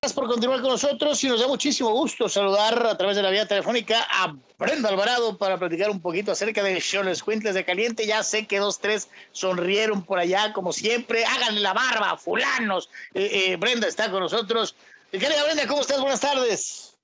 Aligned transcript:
Gracias 0.00 0.14
por 0.14 0.28
continuar 0.28 0.60
con 0.60 0.70
nosotros 0.70 1.24
y 1.24 1.28
nos 1.28 1.40
da 1.40 1.48
muchísimo 1.48 1.90
gusto 1.90 2.28
saludar 2.28 2.86
a 2.86 2.96
través 2.96 3.16
de 3.16 3.22
la 3.22 3.30
vía 3.30 3.48
telefónica 3.48 4.06
a 4.08 4.32
Brenda 4.56 4.90
Alvarado 4.90 5.36
para 5.36 5.58
platicar 5.58 5.90
un 5.90 6.00
poquito 6.00 6.30
acerca 6.30 6.62
de 6.62 6.80
Los 7.02 7.22
Quintles 7.22 7.54
de 7.54 7.64
Caliente. 7.64 8.06
Ya 8.06 8.22
sé 8.22 8.46
que 8.46 8.58
dos, 8.58 8.78
tres 8.78 9.08
sonrieron 9.32 10.04
por 10.04 10.20
allá, 10.20 10.52
como 10.52 10.72
siempre. 10.72 11.24
Háganle 11.24 11.60
la 11.60 11.72
barba, 11.72 12.16
fulanos. 12.16 12.88
Eh, 13.12 13.48
eh, 13.48 13.56
Brenda 13.56 13.88
está 13.88 14.08
con 14.08 14.20
nosotros. 14.20 14.76
Querida 15.10 15.42
Brenda, 15.44 15.66
¿cómo 15.66 15.80
estás? 15.80 16.00
Buenas 16.00 16.20
tardes. 16.20 16.97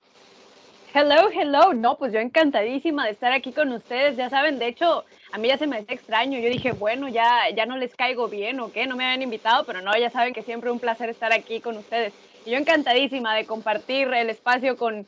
Hello, 0.97 1.29
hello. 1.29 1.75
No, 1.75 1.99
pues 1.99 2.13
yo 2.13 2.21
encantadísima 2.21 3.05
de 3.05 3.11
estar 3.11 3.33
aquí 3.33 3.53
con 3.53 3.73
ustedes. 3.73 4.17
Ya 4.17 4.31
saben, 4.31 4.61
de 4.61 4.69
hecho, 4.69 5.05
a 5.33 5.39
mí 5.39 5.49
ya 5.49 5.59
se 5.59 5.67
me 5.67 5.79
hace 5.79 5.93
extraño. 5.93 6.39
Yo 6.39 6.49
dije, 6.49 6.71
bueno, 6.71 7.09
ya, 7.09 7.51
ya 7.53 7.67
no 7.67 7.77
les 7.77 7.97
caigo 7.97 8.29
bien 8.29 8.61
o 8.61 8.71
qué, 8.71 8.87
no 8.87 8.95
me 8.95 9.05
habían 9.05 9.23
invitado, 9.23 9.65
pero 9.65 9.83
no, 9.83 9.91
ya 9.99 10.09
saben 10.11 10.33
que 10.33 10.45
siempre 10.45 10.71
un 10.71 10.79
placer 10.79 11.11
estar 11.11 11.33
aquí 11.33 11.61
con 11.61 11.77
ustedes. 11.77 12.13
Y 12.47 12.53
yo 12.53 12.59
encantadísima 12.59 13.35
de 13.35 13.45
compartir 13.45 14.07
el 14.15 14.31
espacio 14.31 14.77
con, 14.77 15.05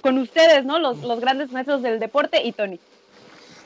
con 0.00 0.16
ustedes, 0.16 0.64
¿no? 0.64 0.78
Los, 0.78 1.02
los 1.02 1.20
grandes 1.20 1.52
maestros 1.52 1.82
del 1.82 2.00
deporte 2.00 2.42
y 2.42 2.52
Tony. 2.52 2.80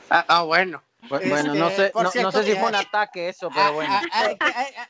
Ah, 0.09 0.25
ah 0.27 0.43
bueno. 0.43 0.83
Bueno, 1.07 1.55
no 1.55 1.69
sé, 1.69 1.93
este, 1.95 2.21
no, 2.21 2.31
sé 2.33 2.43
si 2.43 2.55
fue 2.55 2.67
un 2.67 2.75
ataque 2.75 3.29
eso, 3.29 3.49
pero 3.49 3.67
ah, 3.67 3.71
bueno. 3.71 3.93
Hay, 4.11 4.35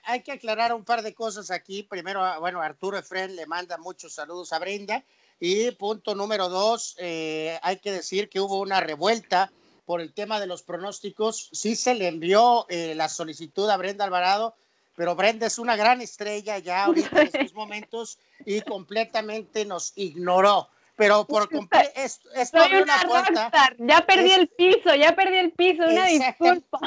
hay, 0.06 0.22
que 0.22 0.32
aclarar 0.32 0.74
un 0.74 0.84
par 0.84 1.04
de 1.04 1.14
cosas 1.14 1.52
aquí. 1.52 1.84
Primero, 1.84 2.24
bueno, 2.40 2.60
Arturo 2.60 2.98
Efren 2.98 3.36
le 3.36 3.46
manda 3.46 3.78
muchos 3.78 4.14
saludos 4.14 4.52
a 4.52 4.58
Brenda. 4.58 5.04
Y 5.40 5.72
punto 5.72 6.16
número 6.16 6.50
dos, 6.50 6.96
eh, 7.00 7.60
hay 7.62 7.78
que 7.78 7.92
decir 7.92 8.30
que 8.30 8.40
hubo 8.40 8.60
una 8.60 8.80
revuelta 8.80 9.52
por 9.86 10.02
el 10.02 10.14
tema 10.14 10.40
de 10.40 10.48
los 10.48 10.64
pronósticos. 10.64 11.50
Sí 11.52 11.76
se 11.76 11.94
le 11.94 12.08
envió 12.08 12.66
eh, 12.70 12.96
la 12.96 13.10
solicitud 13.10 13.70
a 13.70 13.78
Brenda 13.78 14.06
Alvarado, 14.06 14.56
pero 14.96 15.16
Brenda 15.16 15.48
es 15.48 15.60
una 15.60 15.76
gran 15.76 16.02
estrella 16.02 16.58
ya 16.60 16.86
ahorita 16.86 17.22
en 17.22 17.28
estos 17.28 17.54
momentos 17.54 18.20
y 18.46 18.62
completamente 18.62 19.66
nos 19.66 19.94
ignoró. 19.96 20.70
Pero 20.98 21.26
por 21.28 21.50
completo, 21.50 21.90
esto, 21.96 22.30
Soy 22.52 22.76
una, 22.76 23.02
puerta. 23.06 23.52
Ya 23.80 24.06
perdí 24.06 24.32
el 24.32 24.48
piso, 24.48 24.96
ya 24.96 25.14
perdí 25.14 25.38
el 25.38 25.52
piso, 25.52 25.84
una 25.84 26.06
disculpa. 26.06 26.80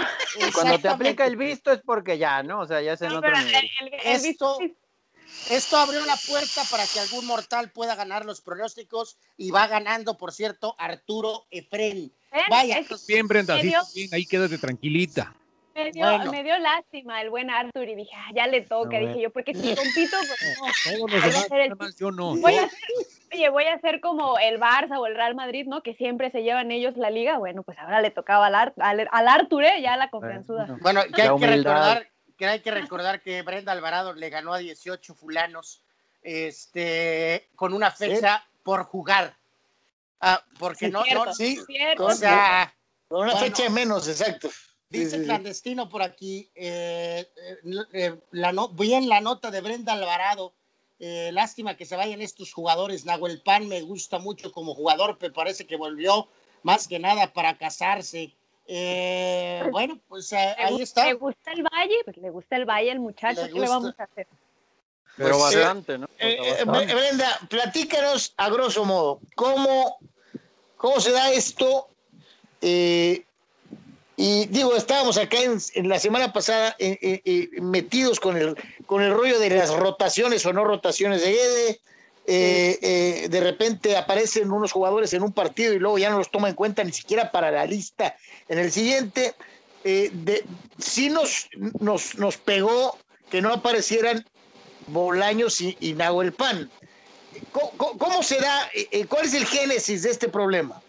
Cuando 0.55 0.78
te 0.78 0.89
aplica 0.89 1.27
el 1.27 1.37
visto 1.37 1.70
es 1.70 1.81
porque 1.84 2.17
ya, 2.17 2.42
¿no? 2.42 2.61
O 2.61 2.67
sea, 2.67 2.81
ya 2.81 2.97
se 2.97 3.06
no, 3.06 3.19
otro 3.19 3.31
esto, 4.03 4.59
esto 5.51 5.77
abrió 5.77 6.05
la 6.05 6.17
puerta 6.17 6.62
para 6.71 6.84
que 6.87 7.01
algún 7.01 7.27
mortal 7.27 7.71
pueda 7.71 7.95
ganar 7.95 8.25
los 8.25 8.41
pronósticos 8.41 9.19
y 9.37 9.51
va 9.51 9.67
ganando, 9.67 10.17
por 10.17 10.33
cierto, 10.33 10.75
Arturo 10.79 11.47
Efren. 11.51 12.12
Vaya. 12.51 12.81
Bien, 13.07 13.27
Brenda, 13.27 13.56
bien, 13.56 13.75
ahí 14.12 14.27
quédate 14.27 14.59
tranquilita. 14.59 15.34
Me 15.75 15.93
dio, 15.93 16.33
me 16.33 16.43
dio, 16.43 16.59
lástima 16.59 17.23
el 17.23 17.31
buen 17.31 17.51
Arthur 17.51 17.89
y 17.89 17.95
dije, 17.95 18.11
ah, 18.17 18.31
ya 18.34 18.49
le 18.49 18.62
toca, 18.62 18.99
dije 18.99 19.21
yo, 19.21 19.31
porque 19.31 19.55
si 19.55 19.77
compito, 19.77 20.17
pues 20.29 20.99
no. 21.79 21.91
yo 21.97 22.11
no. 22.11 22.37
Voy 22.37 22.56
a 22.56 22.65
hacer, 22.65 22.79
oye, 23.33 23.49
voy 23.49 23.65
a 23.65 23.75
hacer 23.75 24.01
como 24.01 24.39
el 24.41 24.59
Barça 24.59 24.99
o 24.99 25.06
el 25.06 25.15
Real 25.15 25.37
Madrid, 25.37 25.67
¿no? 25.69 25.83
Que 25.84 25.95
siempre 25.95 26.33
se 26.33 26.43
llevan 26.43 26.73
ellos 26.73 26.97
la 26.97 27.11
liga. 27.11 27.39
Bueno, 27.39 27.62
pues 27.62 27.79
ahora 27.79 28.01
le 28.01 28.11
tocaba 28.11 28.47
al, 28.47 28.56
Ar, 28.56 28.75
al, 28.77 29.29
Arthur, 29.29 29.65
¿eh? 29.65 29.81
Ya 29.81 29.97
la 29.97 30.11
confianzuda. 30.11 30.79
Bueno, 30.81 31.03
que 31.15 31.23
hay 31.23 31.39
que 31.39 31.47
recordar 31.47 32.09
que 32.39 32.47
hay 32.47 32.61
que 32.61 32.70
recordar 32.70 33.20
que 33.20 33.42
Brenda 33.42 33.72
Alvarado 33.72 34.14
le 34.14 34.31
ganó 34.31 34.55
a 34.55 34.58
18 34.58 35.14
fulanos 35.14 35.83
este, 36.22 37.48
con 37.56 37.75
una 37.75 37.91
fecha 37.91 38.47
por 38.62 38.84
jugar. 38.84 39.36
Ah, 40.20 40.42
porque 40.59 40.89
no, 40.89 41.05
no, 41.12 41.34
sí, 41.34 41.61
o 41.98 42.12
sea, 42.12 42.75
con 43.09 43.22
una 43.22 43.36
fecha 43.36 43.69
menos, 43.69 44.09
exacto. 44.09 44.48
Dice 44.89 45.22
clandestino 45.22 45.89
por 45.89 46.03
aquí, 46.03 46.48
eh, 46.55 47.28
eh, 47.36 47.56
eh, 47.92 48.16
la 48.31 48.53
no, 48.53 48.69
bien 48.69 49.09
la 49.09 49.20
nota 49.20 49.50
de 49.50 49.61
Brenda 49.61 49.92
Alvarado. 49.92 50.55
lástima 50.98 51.77
que 51.77 51.86
se 51.86 51.97
vayan 51.97 52.22
estos 52.22 52.53
jugadores. 52.53 53.05
Nahuel 53.05 53.42
Pan 53.42 53.69
me 53.69 53.83
gusta 53.83 54.19
mucho 54.19 54.50
como 54.50 54.75
jugador, 54.75 55.19
pero 55.19 55.33
parece 55.34 55.66
que 55.66 55.77
volvió 55.77 56.28
más 56.62 56.89
que 56.89 56.98
nada 56.98 57.33
para 57.33 57.59
casarse. 57.59 58.34
Bueno, 59.71 59.99
pues 60.09 60.33
ahí 60.33 60.83
está. 60.83 61.06
¿Le 61.06 61.15
gusta 61.15 61.53
el 61.53 61.62
Valle? 61.62 61.97
Pues 62.05 62.17
le 62.19 62.31
gusta 62.31 62.56
el 62.56 62.65
Valle 62.65 62.91
el 62.93 63.01
muchacho, 63.01 63.47
¿qué 63.53 63.59
le 63.59 63.69
vamos 63.69 63.95
a 63.99 64.05
hacer? 64.05 64.27
Pero 65.17 65.39
pues, 65.39 65.55
bastante, 65.55 65.99
¿no? 65.99 66.09
Brenda, 66.67 67.39
platícanos 67.49 68.34
a 68.37 68.51
grosso 68.51 68.84
modo, 68.84 69.21
¿cómo, 69.34 69.99
cómo 70.77 71.01
se 71.01 71.11
da 71.11 71.33
esto? 71.33 71.89
Eh, 72.61 73.25
y 74.21 74.47
digo, 74.47 74.75
estábamos 74.75 75.17
acá 75.17 75.37
en, 75.41 75.89
la 75.89 76.00
semana 76.00 76.33
pasada 76.33 76.75
eh, 76.81 76.99
eh, 77.00 77.23
eh, 77.25 77.61
metidos 77.61 78.19
con 78.19 78.37
el, 78.37 78.56
con 78.85 79.00
el 79.00 79.15
rollo 79.15 79.39
de 79.39 79.49
las 79.49 79.73
rotaciones 79.73 80.45
o 80.45 80.53
no 80.53 80.65
rotaciones 80.65 81.23
de 81.23 81.31
Guede. 81.31 81.81
De 82.33 83.41
repente 83.41 83.97
aparecen 83.97 84.53
unos 84.53 84.72
jugadores 84.72 85.12
en 85.15 85.22
un 85.22 85.33
partido 85.33 85.72
y 85.72 85.78
luego 85.78 85.99
ya 85.99 86.11
no 86.11 86.19
los 86.19 86.31
toma 86.31 86.49
en 86.49 86.55
cuenta 86.55 86.84
ni 86.84 86.93
siquiera 86.93 87.31
para 87.31 87.50
la 87.50 87.65
lista 87.65 88.16
en 88.49 88.59
el 88.59 88.71
siguiente. 88.71 89.34
de, 89.83 90.44
sí 90.78 91.09
nos, 91.09 91.49
nos, 91.81 92.17
nos 92.17 92.37
pegó 92.37 92.99
que 93.31 93.41
no 93.41 93.53
aparecieran 93.53 94.27
Bolaños 94.88 95.61
y, 95.61 95.77
y 95.81 95.93
Nahuel 95.94 96.33
Pan. 96.33 96.71
¿Cómo, 97.53 97.99
cómo 97.99 98.22
se 98.22 98.38
da? 98.41 98.71
¿Cuál 99.09 99.27
es 99.27 99.34
el 99.34 99.47
génesis 99.47 100.03
de 100.03 100.11
este 100.11 100.28
problema? 100.28 100.81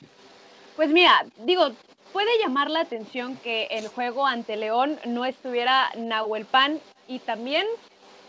Pues 0.75 0.89
mira, 0.89 1.25
digo, 1.45 1.73
Puede 2.13 2.39
llamar 2.39 2.71
la 2.71 2.81
atención 2.81 3.37
que 3.37 3.65
el 3.65 3.87
juego 3.87 4.25
ante 4.25 4.57
León 4.57 4.99
no 5.05 5.25
estuviera 5.25 5.91
Nahuel 5.95 6.45
Pan 6.45 6.79
y 7.07 7.19
también 7.19 7.65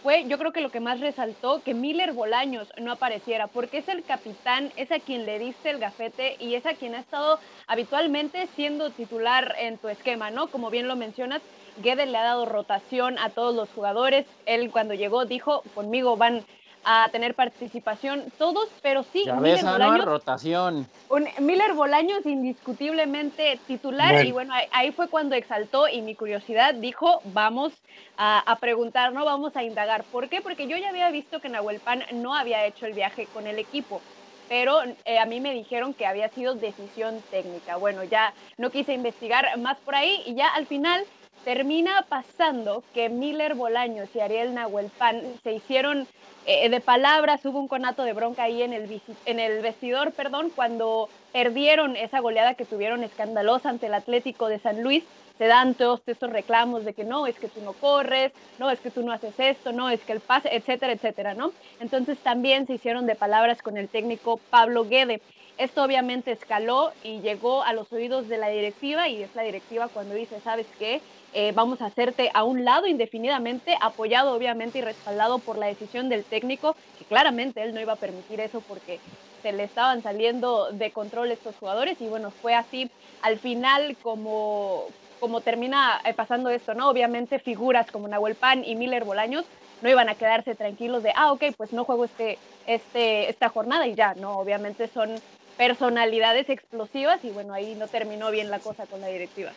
fue, 0.03 0.25
yo 0.29 0.39
creo 0.39 0.53
que 0.53 0.61
lo 0.61 0.71
que 0.71 0.81
más 0.81 1.01
resaltó, 1.01 1.63
que 1.63 1.75
Miller 1.75 2.13
Bolaños 2.13 2.69
no 2.81 2.93
apareciera, 2.93 3.49
porque 3.49 3.79
es 3.79 3.89
el 3.89 4.03
capitán, 4.05 4.73
es 4.77 4.91
a 4.93 5.01
quien 5.01 5.27
le 5.27 5.39
diste 5.39 5.71
el 5.71 5.79
gafete 5.79 6.37
y 6.39 6.55
es 6.55 6.65
a 6.67 6.75
quien 6.75 6.95
ha 6.95 7.01
estado 7.01 7.39
habitualmente 7.67 8.47
siendo 8.57 8.91
titular 8.91 9.55
en 9.59 9.79
tu 9.79 9.89
esquema, 9.89 10.31
¿no? 10.31 10.51
Como 10.51 10.71
bien 10.71 10.89
lo 10.89 10.97
mencionas, 10.97 11.43
Guedes 11.77 12.09
le 12.09 12.19
ha 12.19 12.23
dado 12.23 12.47
rotación 12.47 13.19
a 13.19 13.31
todos 13.31 13.55
los 13.55 13.69
jugadores. 13.71 14.27
Él 14.47 14.71
cuando 14.71 14.95
llegó 14.95 15.25
dijo, 15.25 15.63
conmigo 15.75 16.17
van 16.17 16.45
a 16.93 17.09
tener 17.11 17.37
participación 17.37 18.33
todos, 18.37 18.69
pero 18.83 19.05
sí, 19.05 19.25
Miller 19.41 19.65
Bolaños, 19.65 20.05
rotación. 20.07 20.89
Un, 21.09 21.29
Miller 21.39 21.73
Bolaños 21.75 22.27
indiscutiblemente 22.27 23.61
titular 23.69 24.27
y 24.27 24.33
bueno, 24.33 24.53
ahí, 24.73 24.91
fue 24.91 25.07
cuando 25.07 25.37
exaltó 25.37 25.87
y 25.87 26.03
mi 26.03 26.17
curiosidad 26.17 26.75
dijo, 26.75 27.21
vamos 27.27 27.73
a, 28.17 28.57
preguntar, 28.61 29.13
no 29.13 29.25
vamos 29.25 29.55
a 29.55 29.63
indagar. 29.63 30.03
¿Por 30.03 30.29
qué? 30.29 30.41
Porque 30.41 30.67
yo 30.67 30.77
ya 30.77 30.89
había 30.89 31.09
visto 31.13 31.41
que 31.41 31.49
Nahuel 31.49 31.79
Pan 31.79 32.03
no 32.15 32.35
había 32.35 32.67
hecho 32.67 32.87
el 32.87 32.93
viaje 32.93 33.29
con 33.33 33.47
el 33.47 33.59
equipo 33.59 34.01
pero 34.49 34.83
eh, 35.05 35.21
a 35.21 35.27
mí 35.27 35.39
me 35.39 35.55
dijeron 35.55 35.95
que 35.95 36.07
había 36.07 36.29
sido 36.31 36.57
decisión 36.57 37.23
técnica. 37.31 37.77
Bueno, 37.77 38.03
ya 38.03 38.35
no 38.59 38.71
quise 38.71 38.93
investigar 38.93 39.57
más 39.59 39.79
por 39.79 39.95
ahí 39.95 40.25
y 40.27 40.35
ya 40.35 40.49
al 40.49 40.67
final 40.67 41.05
termina 41.45 42.05
pasando 42.09 42.83
que 42.95 43.09
Miller 43.09 43.55
Bolaños 43.55 44.09
y 44.15 44.21
Ariel 44.21 44.55
Nahuel 44.55 44.91
Pan 44.99 45.23
se 45.43 45.53
hicieron 45.53 46.07
eh, 46.47 46.69
de 46.69 46.81
palabras, 46.81 47.45
hubo 47.45 47.59
un 47.59 47.69
conato 47.69 48.03
de 48.03 48.13
bronca 48.13 48.45
ahí 48.45 48.63
en 48.63 48.73
el, 48.73 49.01
en 49.27 49.41
el 49.41 49.63
vestidor, 49.63 50.13
perdón, 50.13 50.51
cuando 50.55 51.09
perdieron 51.33 51.97
esa 51.97 52.21
goleada 52.21 52.55
que 52.55 52.65
tuvieron 52.65 53.05
escandalosa 53.05 53.69
ante 53.69 53.87
el 53.87 53.95
Atlético 53.95 54.49
de 54.49 54.59
San 54.59 54.83
Luis, 54.83 55.05
se 55.39 55.47
dan 55.47 55.75
todos 55.75 56.03
estos 56.07 56.31
reclamos 56.31 56.85
de 56.85 56.93
que 56.93 57.05
no, 57.05 57.27
es 57.27 57.39
que 57.39 57.49
tú 57.49 57.63
no 57.63 57.73
corres, 57.73 58.33
no, 58.59 58.71
es 58.71 58.79
que 58.79 58.91
tú 58.91 59.03
no 59.03 59.11
haces 59.11 59.33
esto, 59.39 59.73
no, 59.73 59.89
es 59.89 60.01
que 60.01 60.13
el 60.13 60.21
pase, 60.21 60.55
etcétera, 60.55 60.93
etcétera, 60.93 61.33
¿no? 61.33 61.53
Entonces 61.81 62.19
también 62.19 62.67
se 62.67 62.75
hicieron 62.75 63.07
de 63.07 63.15
palabras 63.15 63.63
con 63.63 63.79
el 63.79 63.89
técnico 63.89 64.39
Pablo 64.51 64.85
Guede. 64.85 65.23
Esto 65.57 65.83
obviamente 65.83 66.33
escaló 66.33 66.93
y 67.03 67.21
llegó 67.21 67.63
a 67.63 67.73
los 67.73 67.91
oídos 67.91 68.29
de 68.29 68.37
la 68.37 68.49
directiva 68.49 69.09
y 69.09 69.23
es 69.23 69.35
la 69.35 69.43
directiva 69.43 69.89
cuando 69.89 70.15
dice, 70.15 70.41
¿sabes 70.41 70.67
qué? 70.79 71.01
Eh, 71.33 71.53
vamos 71.53 71.81
a 71.81 71.87
hacerte 71.87 72.31
a 72.35 72.45
un 72.45 72.65
lado 72.65 72.87
indefinidamente, 72.87 73.77
apoyado 73.81 74.35
obviamente 74.35 74.79
y 74.79 74.83
respaldado 74.83 75.43
por 75.43 75.59
la 75.59 75.67
decisión 75.67 76.09
del 76.09 76.27
técnico, 76.27 76.77
que 76.97 77.07
claramente 77.07 77.63
él 77.63 77.73
no 77.75 77.81
iba 77.81 77.93
a 77.95 77.97
permitir 77.99 78.41
eso 78.41 78.63
porque 78.63 79.01
se 79.43 79.53
le 79.53 79.65
estaban 79.65 80.03
saliendo 80.03 80.73
de 80.73 80.93
control 80.93 81.31
estos 81.33 81.57
jugadores 81.57 82.01
y 82.01 82.09
bueno, 82.09 82.33
fue 82.41 82.55
así 82.55 82.93
al 83.21 83.39
final 83.41 83.99
como, 84.01 84.95
como 85.19 85.43
termina 85.43 86.01
eh, 86.05 86.15
pasando 86.15 86.51
esto, 86.51 86.75
¿no? 86.75 86.89
Obviamente 86.91 87.39
figuras 87.39 87.91
como 87.91 88.09
Nahuel 88.09 88.37
Pan 88.37 88.65
y 88.65 88.77
Miller 88.77 89.05
Bolaños 89.05 89.49
no 89.81 89.89
iban 89.91 90.09
a 90.09 90.17
quedarse 90.17 90.55
tranquilos 90.57 91.03
de, 91.03 91.13
ah, 91.17 91.33
ok, 91.33 91.45
pues 91.57 91.73
no 91.73 91.85
juego 91.85 92.05
este, 92.05 92.41
este, 92.65 93.31
esta 93.31 93.49
jornada 93.49 93.87
y 93.87 93.95
ya, 93.95 94.15
no, 94.15 94.39
obviamente 94.39 94.89
son 94.89 95.23
personalidades 95.57 96.49
explosivas 96.51 97.23
y 97.25 97.31
bueno, 97.31 97.55
ahí 97.55 97.75
no 97.77 97.89
terminó 97.89 98.31
bien 98.31 98.51
la 98.51 98.61
cosa 98.61 98.87
con 98.87 99.01
la 99.01 99.09
directiva. 99.09 99.57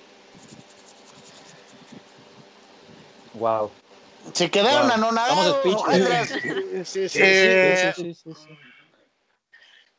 Wow. 3.33 3.71
Se 4.33 4.50
quedaron 4.50 4.88
wow. 4.88 4.95
anonadados. 4.95 5.57
Sí, 6.85 7.09
sí, 7.09 7.09
sí, 7.09 8.13
sí, 8.13 8.35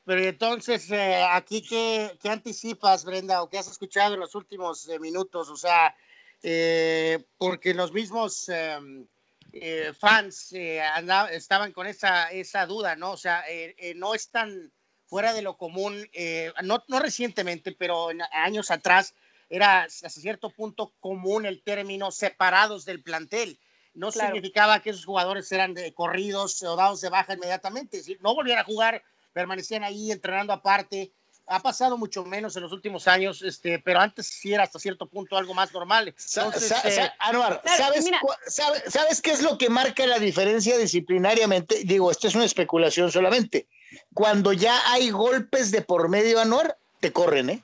Pero 0.04 0.22
entonces, 0.22 0.90
eh, 0.90 1.25
aquí, 1.31 1.62
qué, 1.62 2.16
¿qué, 2.20 2.31
anticipas, 2.31 3.04
Brenda, 3.04 3.42
o 3.42 3.48
qué 3.48 3.58
has 3.58 3.69
escuchado 3.69 4.14
en 4.14 4.20
los 4.20 4.34
últimos 4.34 4.88
eh, 4.88 4.98
minutos? 4.98 5.48
O 5.48 5.56
sea, 5.56 5.94
eh, 6.46 7.25
porque 7.38 7.72
los 7.72 7.90
mismos, 7.90 8.50
em, 8.50 9.06
eh, 9.50 9.94
fans 9.98 10.52
eh, 10.52 10.82
estaban 11.30 11.72
con 11.72 11.87
esa, 11.87 12.30
esa 12.30 12.66
duda, 12.66 12.96
¿no? 12.96 13.12
O 13.12 13.16
sea, 13.16 13.42
no 13.94 14.14
están 14.14 14.70
fuera 15.06 15.32
de 15.32 15.40
lo 15.40 15.56
común, 15.56 16.06
no, 16.62 16.84
no 16.87 16.98
recientemente, 16.98 17.72
pero 17.72 18.10
en 18.10 18.20
años 18.32 18.70
atrás 18.70 19.14
era 19.50 19.82
hasta 19.82 20.08
cierto 20.08 20.50
punto 20.50 20.93
común 21.00 21.46
el 21.46 21.62
término 21.62 22.11
separados 22.11 22.85
del 22.85 23.02
plantel. 23.02 23.58
No 23.94 24.11
significaba 24.11 24.81
que 24.81 24.91
esos 24.91 25.05
jugadores 25.05 25.50
eran 25.52 25.73
de 25.73 25.94
corridos 25.94 26.61
o 26.64 26.75
dados 26.75 27.00
de 27.00 27.11
baja 27.11 27.35
inmediatamente. 27.35 28.02
Si 28.02 28.17
no 28.20 28.35
volvían 28.35 28.58
a 28.58 28.64
jugar, 28.64 29.02
permanecían 29.32 29.85
ahí 29.85 30.11
entrenando 30.11 30.52
aparte. 30.52 31.12
Ha 31.46 31.61
pasado 31.61 31.99
mucho 31.99 32.25
menos 32.25 32.56
en 32.56 32.62
los 32.62 32.73
últimos 32.73 33.06
años, 33.06 33.43
este, 33.43 33.79
pero 33.79 34.00
antes 34.00 34.26
sí 34.26 34.55
era 34.55 34.64
hasta 34.64 34.79
cierto 34.79 35.06
punto 35.06 35.37
algo 35.37 35.52
más 35.52 35.73
normal. 35.73 36.08
Entonces, 36.08 36.73
eh, 36.85 37.12
Anuar, 37.19 37.62
¿sabes, 37.67 38.11
¿sabes 38.88 39.20
qué 39.20 39.31
es 39.31 39.43
lo 39.43 39.58
que 39.58 39.69
marca 39.69 40.06
la 40.06 40.19
diferencia 40.19 40.79
disciplinariamente? 40.79 41.85
Digo, 41.85 42.11
esto 42.11 42.29
es 42.29 42.35
una 42.35 42.47
especulación 42.47 43.12
solamente. 43.12 43.69
Cuando 44.14 44.55
ya 44.55 44.90
hay 44.90 45.11
golpes 45.11 45.70
de 45.70 45.82
por 45.82 46.08
medio, 46.08 46.40
Anuar, 46.40 46.79
te 47.00 47.12
corren, 47.12 47.50
¿eh? 47.50 47.62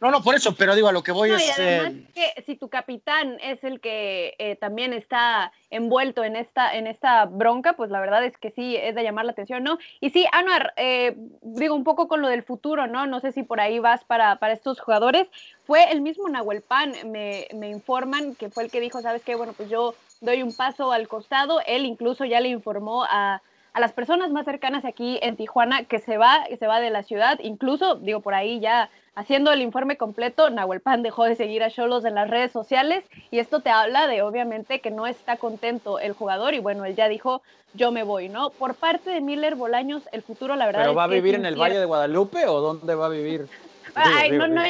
No, 0.00 0.10
no, 0.10 0.22
por 0.22 0.34
eso, 0.34 0.54
pero 0.54 0.74
digo, 0.74 0.88
a 0.88 0.92
lo 0.92 1.02
que 1.02 1.10
voy 1.10 1.30
es... 1.30 1.58
además 1.58 1.92
eh, 1.92 2.06
que 2.14 2.42
si 2.42 2.54
tu 2.56 2.68
capitán 2.68 3.38
es 3.42 3.62
el 3.64 3.80
que 3.80 4.34
eh, 4.38 4.56
también 4.56 4.92
está 4.92 5.52
envuelto 5.70 6.22
en 6.22 6.36
esta, 6.36 6.74
en 6.76 6.86
esta 6.86 7.24
bronca, 7.24 7.72
pues 7.72 7.90
la 7.90 8.00
verdad 8.00 8.24
es 8.24 8.36
que 8.38 8.50
sí, 8.50 8.76
es 8.76 8.94
de 8.94 9.02
llamar 9.02 9.24
la 9.24 9.32
atención, 9.32 9.64
¿no? 9.64 9.78
Y 10.00 10.10
sí, 10.10 10.26
Anuar, 10.32 10.72
eh, 10.76 11.16
digo, 11.42 11.74
un 11.74 11.84
poco 11.84 12.06
con 12.06 12.22
lo 12.22 12.28
del 12.28 12.44
futuro, 12.44 12.86
¿no? 12.86 13.06
No 13.06 13.20
sé 13.20 13.32
si 13.32 13.42
por 13.42 13.60
ahí 13.60 13.80
vas 13.80 14.04
para, 14.04 14.36
para 14.36 14.52
estos 14.52 14.80
jugadores. 14.80 15.28
Fue 15.66 15.90
el 15.90 16.00
mismo 16.00 16.28
Nahuel 16.28 16.62
Pan, 16.62 16.92
me, 17.06 17.48
me 17.54 17.68
informan, 17.68 18.34
que 18.36 18.50
fue 18.50 18.64
el 18.64 18.70
que 18.70 18.80
dijo, 18.80 19.02
¿sabes 19.02 19.22
qué? 19.24 19.34
Bueno, 19.34 19.52
pues 19.52 19.68
yo 19.68 19.94
doy 20.20 20.42
un 20.42 20.54
paso 20.54 20.92
al 20.92 21.08
costado. 21.08 21.60
Él 21.66 21.84
incluso 21.84 22.24
ya 22.24 22.40
le 22.40 22.48
informó 22.48 23.04
a 23.04 23.42
a 23.72 23.80
las 23.80 23.92
personas 23.92 24.30
más 24.30 24.44
cercanas 24.44 24.84
aquí 24.84 25.18
en 25.22 25.36
Tijuana 25.36 25.84
que 25.84 25.98
se 25.98 26.18
va, 26.18 26.44
que 26.48 26.56
se 26.56 26.66
va 26.66 26.80
de 26.80 26.90
la 26.90 27.02
ciudad, 27.02 27.38
incluso, 27.42 27.96
digo, 27.96 28.20
por 28.20 28.34
ahí 28.34 28.60
ya 28.60 28.90
haciendo 29.14 29.52
el 29.52 29.62
informe 29.62 29.96
completo, 29.96 30.48
Nahuel 30.48 30.80
Pan 30.80 31.02
dejó 31.02 31.24
de 31.24 31.34
seguir 31.34 31.64
a 31.64 31.70
Cholos 31.70 32.04
en 32.04 32.14
las 32.14 32.30
redes 32.30 32.52
sociales 32.52 33.04
y 33.32 33.40
esto 33.40 33.60
te 33.60 33.70
habla 33.70 34.06
de 34.06 34.22
obviamente 34.22 34.80
que 34.80 34.92
no 34.92 35.08
está 35.08 35.36
contento 35.36 35.98
el 35.98 36.12
jugador 36.12 36.54
y 36.54 36.60
bueno, 36.60 36.84
él 36.84 36.94
ya 36.94 37.08
dijo 37.08 37.42
yo 37.74 37.90
me 37.90 38.02
voy, 38.02 38.28
¿no? 38.28 38.50
Por 38.50 38.74
parte 38.74 39.10
de 39.10 39.20
Miller 39.20 39.56
Bolaños, 39.56 40.08
el 40.12 40.22
futuro 40.22 40.56
la 40.56 40.66
verdad 40.66 40.82
¿Pero 40.82 40.94
va 40.94 41.04
a 41.04 41.08
vivir 41.08 41.34
en 41.34 41.46
el 41.46 41.56
Valle 41.56 41.78
de 41.78 41.84
Guadalupe 41.84 42.46
o 42.46 42.60
dónde 42.60 42.94
va 42.94 43.06
a 43.06 43.10
vivir? 43.10 43.46
Ay, 43.94 44.30
no, 44.30 44.46
no, 44.46 44.62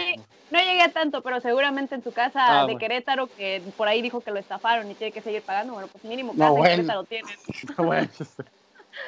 no, 0.50 0.58
llegué 0.58 0.82
a 0.82 0.92
tanto, 0.92 1.22
pero 1.22 1.40
seguramente 1.40 1.94
en 1.94 2.02
su 2.02 2.12
casa 2.12 2.62
ah, 2.62 2.66
de 2.66 2.76
Querétaro, 2.76 3.26
que 3.26 3.62
por 3.76 3.86
ahí 3.86 4.00
dijo 4.00 4.20
que 4.22 4.30
lo 4.30 4.38
estafaron 4.38 4.90
y 4.90 4.94
tiene 4.94 5.12
que 5.12 5.20
seguir 5.20 5.42
pagando, 5.42 5.74
bueno, 5.74 5.88
pues 5.88 6.04
mínimo 6.04 6.34
casa 6.34 6.72
en 6.72 6.86
Querétaro 6.86 7.06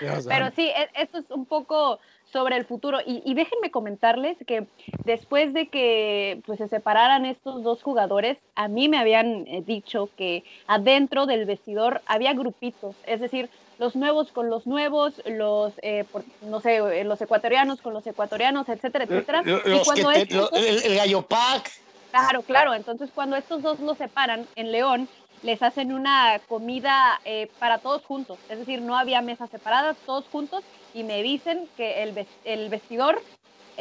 Pero 0.29 0.51
sí, 0.55 0.69
e, 0.69 0.89
esto 0.95 1.19
es 1.19 1.31
un 1.31 1.45
poco 1.47 1.99
sobre 2.33 2.57
el 2.57 2.65
futuro. 2.65 2.99
Y, 3.05 3.35
déjenme 3.35 3.71
comentarles 3.71 4.37
que 4.47 4.67
después 5.05 5.53
de 5.53 5.69
que 5.69 6.41
pues, 6.47 6.59
se 6.59 6.69
separaran 6.69 7.27
estos 7.27 7.63
dos 7.63 7.83
jugadores, 7.83 8.39
a 8.55 8.69
mí 8.69 8.89
me 8.89 8.99
habían 8.99 9.47
eh, 9.47 9.63
dicho 9.67 10.09
que 10.17 10.45
adentro 10.67 11.27
del 11.27 11.45
vestidor 11.45 12.03
había 12.07 12.33
grupitos, 12.33 12.95
es 13.07 13.21
decir, 13.21 13.51
los 13.79 13.97
nuevos 13.97 14.31
con 14.31 14.51
los 14.51 14.67
nuevos, 14.67 15.15
los, 15.25 15.73
eh, 15.83 16.05
no 16.43 16.61
sé, 16.61 16.77
eh, 16.77 17.05
los 17.05 17.21
ecuatorianos 17.23 17.81
con 17.81 17.95
los 17.95 18.07
ecuatorianos, 18.07 18.69
etcétera, 18.69 19.05
etcétera. 19.05 19.43
y 19.43 19.85
cuando 19.85 20.11
el, 20.13 20.97
gallo 20.97 21.23
pack. 21.23 21.71
Claro, 22.11 22.43
claro. 22.43 22.75
Entonces, 22.75 23.09
cuando 23.15 23.37
estos 23.37 23.63
dos 23.63 23.81
los 23.81 23.97
separan 23.97 24.47
en 24.57 24.71
León, 24.71 25.09
les 25.43 25.63
hacen 25.63 25.93
una 25.93 26.41
comida 26.49 27.21
para 27.59 27.79
todos 27.79 28.05
juntos. 28.05 28.39
Es 28.49 28.59
decir, 28.59 28.83
no 28.83 28.97
había 28.97 29.23
mesas 29.23 29.51
separadas, 29.51 29.97
todos 30.05 30.25
juntos 30.31 30.63
y 30.95 31.03
me 31.05 31.23
dicen 31.23 31.69
que 31.77 32.03
el, 32.03 32.27
el 32.45 32.69
vestidor 32.69 33.23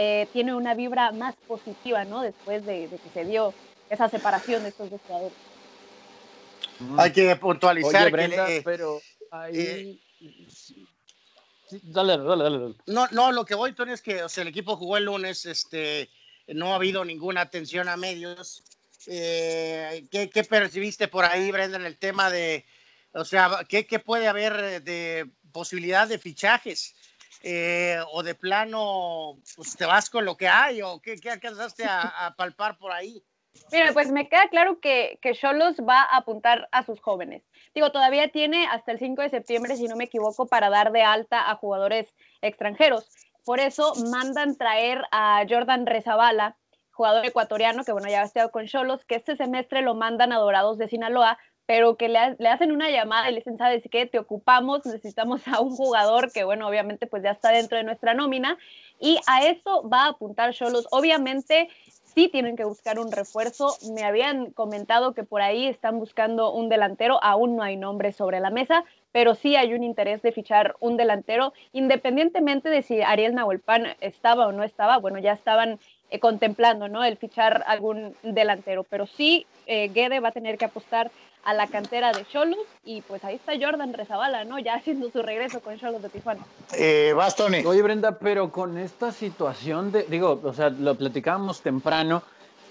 eh, 0.02 0.28
tiene 0.32 0.54
una 0.54 0.76
vibra 0.76 1.12
más 1.12 1.36
positiva, 1.48 2.06
¿no? 2.06 2.22
Después 2.22 2.66
de, 2.66 2.88
que 2.90 3.10
se 3.14 3.26
dio 3.26 3.54
esa 3.90 4.08
separación 4.08 4.64
de 4.64 4.70
estos 4.70 4.90
dos 4.90 5.02
jugadores. 5.06 5.38
Hay 6.98 7.12
que 7.12 7.36
puntualizar. 7.36 8.10
que, 8.10 8.62
pero 8.64 9.02
ahí... 9.32 10.00
Eh, 10.22 11.80
dale, 11.84 12.18
dale, 12.18 12.44
dale, 12.44 12.76
No, 12.86 13.08
no, 13.12 13.34
lo 13.34 13.44
que 13.44 13.56
voy, 13.56 13.74
Tony, 13.74 13.92
es 13.92 14.02
que 14.02 14.24
o 14.24 14.30
sea, 14.30 14.44
el 14.44 14.48
equipo 14.48 14.78
jugó 14.78 14.96
el 14.96 15.04
lunes, 15.04 15.46
este, 15.46 16.10
no 16.48 16.72
ha 16.72 16.76
habido 16.76 17.04
ninguna 17.04 17.42
atención 17.42 17.90
a 17.90 17.98
medios. 17.98 18.64
Eh, 19.12 20.06
¿qué, 20.12 20.30
¿qué, 20.30 20.44
percibiste 20.44 21.08
por 21.08 21.26
ahí, 21.26 21.50
Brenda, 21.52 21.78
en 21.78 21.86
el 21.86 21.98
tema 21.98 22.30
de, 22.30 22.64
o 23.14 23.26
sea, 23.26 23.66
¿qué, 23.68 23.88
qué 23.88 23.98
puede 23.98 24.28
haber 24.28 24.84
de 24.84 25.30
posibilidad 25.52 26.08
de 26.08 26.20
fichajes? 26.20 26.96
Eh, 27.42 27.98
o 28.12 28.22
de 28.22 28.36
plano, 28.36 29.38
pues 29.56 29.78
te 29.78 29.86
vas 29.86 30.10
con 30.10 30.26
lo 30.26 30.36
que 30.36 30.50
hay, 30.50 30.82
o 30.82 31.02
qué, 31.02 31.16
qué 31.16 31.32
alcanzaste 31.32 31.86
a, 31.86 32.36
palpar 32.38 32.78
por 32.78 32.92
ahí. 32.92 33.24
Mira, 33.72 33.94
pues 33.94 34.12
me 34.12 34.28
queda 34.28 34.50
claro 34.50 34.80
que 34.82 35.18
Cholos 35.40 35.78
va 35.78 36.02
a 36.02 36.18
apuntar 36.18 36.68
a 36.74 36.84
sus 36.84 37.00
jóvenes. 37.00 37.44
Digo, 37.74 37.92
todavía 37.92 38.30
tiene 38.30 38.68
hasta 38.68 38.92
el 38.92 39.00
5 39.00 39.22
de 39.22 39.30
septiembre, 39.30 39.78
si 39.78 39.88
no 39.88 39.96
me 39.96 40.04
equivoco, 40.04 40.48
para 40.48 40.70
dar 40.70 40.92
de 40.92 41.02
alta 41.02 41.50
a 41.50 41.56
jugadores 41.56 42.14
extranjeros. 42.42 43.08
Por 43.46 43.60
eso 43.60 43.96
mandan 44.12 44.58
traer 44.58 45.02
a 45.12 45.44
Jordan 45.50 45.86
Rezabala, 45.86 46.58
jugador 47.00 47.26
ecuatoriano, 47.26 47.86
que 47.86 47.94
bueno, 47.94 48.10
ya 48.10 48.24
ha 48.24 48.26
estado 48.26 48.52
con 48.52 48.68
Cholos, 48.68 49.06
que 49.06 49.16
este 49.16 49.38
semestre 49.38 49.82
lo 49.82 49.96
mandan 49.96 50.34
a 50.34 50.38
Dorados 50.38 50.78
de 50.78 50.90
Sinaloa, 50.90 51.38
pero 51.66 51.96
que 51.96 52.10
le, 52.10 52.50
hacen 52.50 52.74
una 52.74 52.90
llamada 52.90 53.30
y 53.30 53.32
le 53.32 53.40
dicen, 53.40 53.58
¿sabes 53.58 53.84
qué? 53.90 54.06
Te 54.06 54.20
ocupamos, 54.20 54.86
necesitamos 54.86 55.48
a 55.48 55.62
un 55.62 55.74
jugador 55.78 56.30
que, 56.34 56.44
bueno, 56.44 56.68
obviamente 56.68 57.08
pues 57.08 57.24
ya 57.24 57.32
está 57.32 57.52
dentro 57.52 57.78
de 57.78 57.86
nuestra 57.86 58.14
nómina 58.14 58.58
y 59.00 59.18
a 59.28 59.46
eso 59.46 59.88
va 59.88 60.04
a 60.04 60.10
apuntar 60.10 60.54
Cholos. 60.54 60.88
Obviamente 60.92 61.70
sí 62.04 62.28
tienen 62.28 62.58
que 62.58 62.66
buscar 62.66 63.00
un 63.00 63.14
refuerzo. 63.14 63.78
Me 63.96 64.04
habían 64.04 64.52
comentado 64.52 65.14
que 65.14 65.24
por 65.24 65.42
ahí 65.42 65.68
están 65.68 66.00
buscando 66.00 66.52
un 66.52 66.68
delantero, 66.68 67.24
aún 67.24 67.56
no 67.56 67.64
hay 67.64 67.78
nombre 67.78 68.12
sobre 68.12 68.42
la 68.42 68.50
mesa, 68.50 68.84
pero 69.14 69.36
sí 69.36 69.56
hay 69.56 69.74
un 69.74 69.84
interés 69.84 70.22
de 70.22 70.34
fichar 70.34 70.76
un 70.82 70.98
delantero, 70.98 71.54
independientemente 71.72 72.68
de 72.68 72.82
si 72.82 73.02
Ariel 73.02 73.36
Nahuelpan 73.36 73.96
estaba 74.02 74.48
o 74.48 74.52
no 74.52 74.64
estaba, 74.64 74.98
bueno, 74.98 75.18
ya 75.20 75.32
estaban 75.32 75.80
eh, 76.10 76.20
contemplando, 76.20 76.88
¿no? 76.88 77.04
El 77.04 77.18
fichar 77.18 77.64
algún 77.68 78.16
delantero, 78.24 78.84
pero 78.84 79.08
sí 79.08 79.46
eh, 79.68 79.90
Guede 79.90 80.20
va 80.20 80.30
a 80.30 80.32
tener 80.32 80.58
que 80.58 80.66
apostar 80.66 81.12
a 81.44 81.54
la 81.54 81.68
cantera 81.68 82.12
de 82.12 82.26
Cholos 82.28 82.60
y 82.84 83.02
pues 83.02 83.24
ahí 83.24 83.36
está 83.36 83.54
Jordan 83.60 83.94
Rezabala, 83.94 84.44
¿no? 84.44 84.60
Ya 84.60 84.76
haciendo 84.76 85.10
su 85.10 85.22
regreso 85.22 85.62
con 85.62 85.78
Cholos 85.80 86.02
de 86.02 86.10
Tijuana. 86.10 86.46
Eh, 86.78 87.14
Bastoni. 87.16 87.66
Oye, 87.66 87.82
Brenda, 87.82 88.20
pero 88.20 88.52
con 88.52 88.78
esta 88.78 89.12
situación 89.12 89.92
de, 89.92 90.04
digo, 90.04 90.40
o 90.44 90.54
sea, 90.54 90.70
lo 90.70 90.96
platicábamos 90.96 91.62
temprano, 91.62 92.24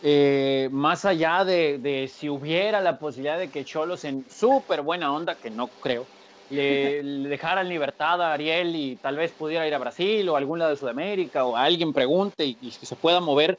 eh, 0.02 0.68
más 0.70 1.04
allá 1.04 1.44
de, 1.44 2.10
si 2.12 2.28
hubiera 2.28 2.80
la 2.80 2.98
posibilidad 2.98 3.38
de 3.38 3.50
que 3.50 3.64
Cholos 3.64 4.04
en 4.04 4.24
súper 4.30 4.82
buena 4.82 5.12
onda, 5.12 5.34
que 5.34 5.50
no 5.50 5.68
creo, 5.68 6.06
le, 6.50 7.02
le 7.02 7.28
dejara 7.28 7.60
en 7.60 7.68
libertad 7.68 8.20
a 8.22 8.32
Ariel 8.32 8.74
y 8.74 8.96
tal 8.96 9.16
vez 9.16 9.32
pudiera 9.32 9.66
ir 9.66 9.74
a 9.74 9.78
Brasil 9.78 10.28
o 10.28 10.34
a 10.34 10.38
algún 10.38 10.58
lado 10.58 10.70
de 10.70 10.76
Sudamérica 10.76 11.44
o 11.44 11.56
alguien 11.56 11.92
pregunte 11.92 12.44
y, 12.44 12.56
y 12.60 12.70
que 12.70 12.86
se 12.86 12.96
pueda 12.96 13.20
mover, 13.20 13.58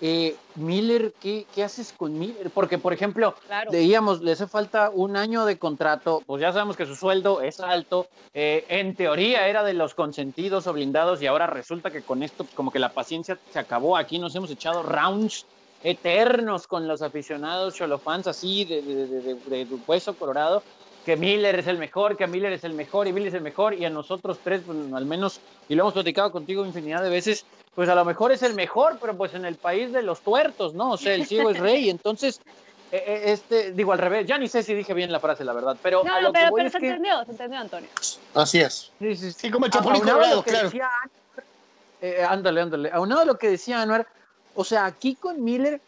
eh, 0.00 0.36
Miller, 0.54 1.12
¿qué, 1.20 1.46
haces 1.64 1.92
con 1.96 2.16
Miller? 2.16 2.50
Porque, 2.50 2.78
por 2.78 2.92
ejemplo, 2.92 3.34
veíamos, 3.72 4.20
le 4.20 4.32
hace 4.32 4.46
falta 4.46 4.90
un 4.90 5.16
año 5.16 5.44
de 5.44 5.58
contrato, 5.58 6.22
pues 6.24 6.40
ya 6.40 6.52
sabemos 6.52 6.76
que 6.76 6.86
su 6.86 6.94
sueldo 6.94 7.40
es 7.40 7.58
alto, 7.58 8.06
eh, 8.32 8.64
en 8.68 8.94
teoría 8.94 9.48
era 9.48 9.64
de 9.64 9.74
los 9.74 9.94
consentidos 9.94 10.68
o 10.68 10.72
blindados 10.72 11.20
y 11.20 11.26
ahora 11.26 11.48
resulta 11.48 11.90
que 11.90 12.02
con 12.02 12.22
esto 12.22 12.46
como 12.54 12.70
que 12.70 12.78
la 12.78 12.90
paciencia 12.90 13.38
se 13.50 13.58
acabó, 13.58 13.96
aquí 13.96 14.20
nos 14.20 14.36
hemos 14.36 14.50
echado 14.50 14.84
rounds 14.84 15.46
eternos 15.82 16.66
con 16.66 16.88
los 16.88 17.02
aficionados 17.02 17.74
cholofans 17.74 18.26
así 18.26 18.64
de, 18.64 18.82
de, 18.82 19.66
hueso 19.86 20.14
colorado, 20.16 20.62
que 21.08 21.16
Miller 21.16 21.58
es 21.58 21.66
el 21.66 21.78
mejor, 21.78 22.18
que 22.18 22.26
Miller 22.26 22.52
es 22.52 22.64
el 22.64 22.74
mejor 22.74 23.08
y 23.08 23.14
Miller 23.14 23.28
es 23.28 23.34
el 23.34 23.40
mejor 23.40 23.72
y 23.72 23.82
a 23.86 23.88
nosotros 23.88 24.40
tres, 24.44 24.60
pues, 24.66 24.76
al 24.92 25.06
menos, 25.06 25.40
y 25.66 25.74
lo 25.74 25.84
hemos 25.84 25.94
platicado 25.94 26.30
contigo 26.30 26.66
infinidad 26.66 27.02
de 27.02 27.08
veces, 27.08 27.46
pues 27.74 27.88
a 27.88 27.94
lo 27.94 28.04
mejor 28.04 28.30
es 28.30 28.42
el 28.42 28.52
mejor, 28.52 28.98
pero 29.00 29.16
pues 29.16 29.32
en 29.32 29.46
el 29.46 29.54
país 29.54 29.90
de 29.90 30.02
los 30.02 30.20
tuertos, 30.20 30.74
¿no? 30.74 30.90
O 30.90 30.96
sea, 30.98 31.14
el 31.14 31.24
ciego 31.24 31.48
es 31.48 31.60
rey, 31.60 31.88
entonces, 31.88 32.42
eh, 32.92 33.02
eh, 33.06 33.22
este, 33.24 33.72
digo 33.72 33.94
al 33.94 34.00
revés, 34.00 34.26
ya 34.26 34.36
ni 34.36 34.48
sé 34.48 34.62
si 34.62 34.74
dije 34.74 34.92
bien 34.92 35.10
la 35.10 35.18
frase, 35.18 35.46
la 35.46 35.54
verdad, 35.54 35.78
pero... 35.82 36.04
No, 36.04 36.20
no, 36.20 36.30
pero, 36.30 36.50
pero 36.54 36.68
se 36.68 36.76
entendió, 36.76 37.24
se 37.24 37.30
entendió, 37.30 37.58
Antonio. 37.58 37.88
Así 38.34 38.60
es. 38.60 38.92
Sí, 38.98 39.16
sí, 39.16 39.32
sí. 39.32 39.50
como 39.50 39.64
el 39.64 39.72
Chapulín 39.72 40.02
Colorado, 40.02 40.42
claro. 40.42 40.70
eh, 42.02 42.22
ándale, 42.22 42.60
ándale. 42.60 42.90
Aunado 42.92 43.22
a 43.22 43.24
lo 43.24 43.38
que 43.38 43.48
decía 43.48 43.80
Anuar, 43.80 44.06
o 44.54 44.62
sea, 44.62 44.84
aquí 44.84 45.14
con 45.14 45.42
Miller 45.42 45.80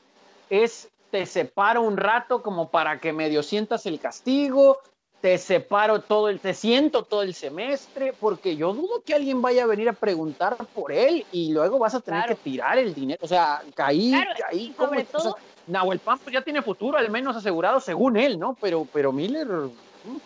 es 0.49 0.89
te 1.11 1.27
separo 1.27 1.83
un 1.83 1.99
rato 1.99 2.43
como 2.43 2.71
para 2.71 3.01
que 3.01 3.13
medio 3.13 3.43
sientas 3.43 3.85
el 3.85 4.01
castigo, 4.01 4.79
te 5.21 5.37
separo 5.37 6.01
todo 6.01 6.29
el, 6.29 6.41
te 6.41 6.55
siento 6.55 7.03
todo 7.03 7.23
el 7.23 7.35
semestre, 7.35 8.15
porque 8.19 8.57
yo 8.57 8.73
dudo 8.73 9.03
que 9.05 9.15
alguien 9.15 9.43
vaya 9.43 9.65
a 9.65 9.67
venir 9.67 9.89
a 9.89 9.93
preguntar 9.93 10.57
por 10.75 10.93
él 10.93 11.27
y 11.31 11.53
luego 11.53 11.79
vas 11.79 11.95
a 11.95 12.01
tener 12.01 12.27
que 12.27 12.35
tirar 12.37 12.79
el 12.79 12.95
dinero. 12.95 13.21
O 13.23 13.29
sea, 13.29 13.63
caí, 13.75 14.15
caí. 14.39 14.75
Sobre 14.77 15.05
todo. 15.05 15.37
Nahuel 15.67 15.99
Pan 16.01 16.19
pues 16.19 16.33
ya 16.33 16.43
tiene 16.43 16.63
futuro, 16.63 16.99
al 16.99 17.11
menos 17.11 17.37
asegurado 17.37 17.81
según 17.81 18.17
él, 18.17 18.39
¿no? 18.39 18.57
Pero, 18.61 18.87
pero 18.93 19.13
Miller. 19.13 19.47
Mm. 19.47 20.17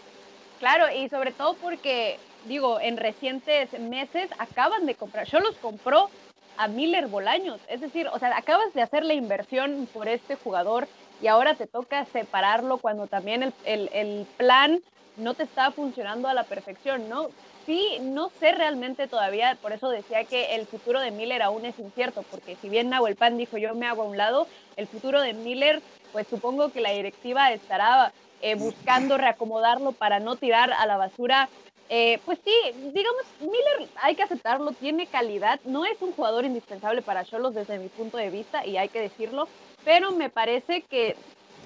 Claro, 0.59 0.87
y 0.95 1.09
sobre 1.09 1.33
todo 1.33 1.55
porque, 1.55 2.19
digo, 2.47 2.81
en 2.81 2.97
recientes 2.97 3.79
meses 3.79 4.31
acaban 4.39 4.87
de 4.87 4.95
comprar, 4.95 5.27
yo 5.27 5.41
los 5.41 5.57
compró 5.57 6.09
a 6.57 6.69
Miller 6.69 7.09
Bolaños, 7.09 7.61
es 7.69 7.81
decir, 7.81 8.07
o 8.13 8.19
sea, 8.19 8.37
acabas 8.37 8.73
de 8.75 8.83
hacer 8.83 9.05
la 9.05 9.15
inversión 9.15 9.89
por 9.93 10.09
este 10.09 10.37
jugador 10.37 10.87
y 11.19 11.29
ahora 11.29 11.57
te 11.57 11.67
toca 11.67 12.05
separarlo 12.07 12.81
cuando 12.81 13.09
también 13.09 13.43
el, 13.43 13.55
el, 13.63 13.89
el 13.93 14.29
plan 14.37 14.81
no 15.17 15.35
te 15.35 15.45
está 15.45 15.73
funcionando 15.73 16.29
a 16.29 16.35
la 16.35 16.47
perfección, 16.47 17.09
¿no? 17.09 17.35
sí, 17.67 17.99
no 18.03 18.31
sé 18.41 18.53
realmente 18.53 19.09
todavía, 19.09 19.59
por 19.61 19.73
eso 19.73 19.89
decía 19.89 20.25
que 20.27 20.55
el 20.57 20.67
futuro 20.69 21.01
de 21.01 21.11
Miller 21.11 21.43
aún 21.43 21.65
es 21.65 21.79
incierto, 21.79 22.25
porque 22.25 22.57
si 22.57 22.69
bien 22.69 22.91
Nahuel 22.91 23.17
Pan 23.17 23.37
dijo 23.37 23.57
yo 23.59 23.75
me 23.75 23.87
hago 23.87 24.03
a 24.03 24.07
un 24.07 24.17
lado, 24.17 24.51
el 24.77 24.89
futuro 24.89 25.21
de 25.21 25.35
Miller, 25.35 25.83
pues 26.11 26.29
supongo 26.29 26.73
que 26.73 26.81
la 26.81 26.91
directiva 26.91 27.53
estará 27.53 28.15
eh, 28.41 28.55
buscando 28.57 29.17
reacomodarlo 29.17 29.95
para 29.95 30.21
no 30.21 30.37
tirar 30.37 30.73
a 30.73 30.87
la 30.87 30.97
basura. 30.97 31.51
Eh, 31.89 32.21
pues 32.25 32.39
sí, 32.45 32.53
digamos, 32.75 33.23
Miller 33.39 33.91
hay 34.03 34.17
que 34.17 34.23
aceptarlo, 34.23 34.75
tiene 34.75 35.09
calidad, 35.09 35.61
no 35.65 35.85
es 35.85 36.01
un 36.01 36.13
jugador 36.13 36.45
indispensable 36.45 37.03
para 37.03 37.25
Cholos 37.25 37.55
desde 37.55 37.79
mi 37.79 37.89
punto 37.91 38.17
de 38.17 38.31
vista 38.31 38.67
y 38.67 38.77
hay 38.77 38.89
que 38.89 39.01
decirlo, 39.01 39.51
pero 39.85 40.13
me 40.13 40.31
parece 40.31 40.83
que 40.83 41.17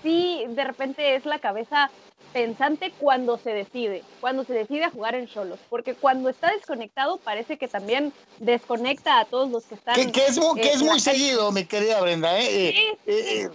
sí, 0.03 0.45
de 0.49 0.65
repente 0.65 1.15
es 1.15 1.25
la 1.25 1.39
cabeza 1.39 1.91
pensante 2.33 2.93
cuando 2.99 3.39
se 3.39 3.51
decide, 3.51 4.03
cuando 4.21 4.45
se 4.45 4.53
decide 4.53 4.85
a 4.85 4.91
jugar 4.91 5.15
en 5.15 5.27
Cholos, 5.27 5.59
porque 5.71 5.95
cuando 5.95 6.29
está 6.29 6.53
desconectado 6.53 7.17
parece 7.19 7.57
que 7.57 7.69
también 7.69 8.13
desconecta 8.39 9.21
a 9.21 9.25
todos 9.25 9.51
los 9.51 9.65
que 9.65 9.75
están. 9.75 9.95
Que, 10.13 10.27
es, 10.27 10.39
muy, 10.39 10.61
que 10.61 10.73
es 10.73 10.83
muy 10.83 11.01
seguido, 11.01 11.51
mi 11.53 11.65
querida 11.65 12.01
Brenda. 12.01 12.39
¿eh? 12.39 12.47
Sí, 12.47 13.11
eh, 13.11 13.43
eh, 13.45 13.51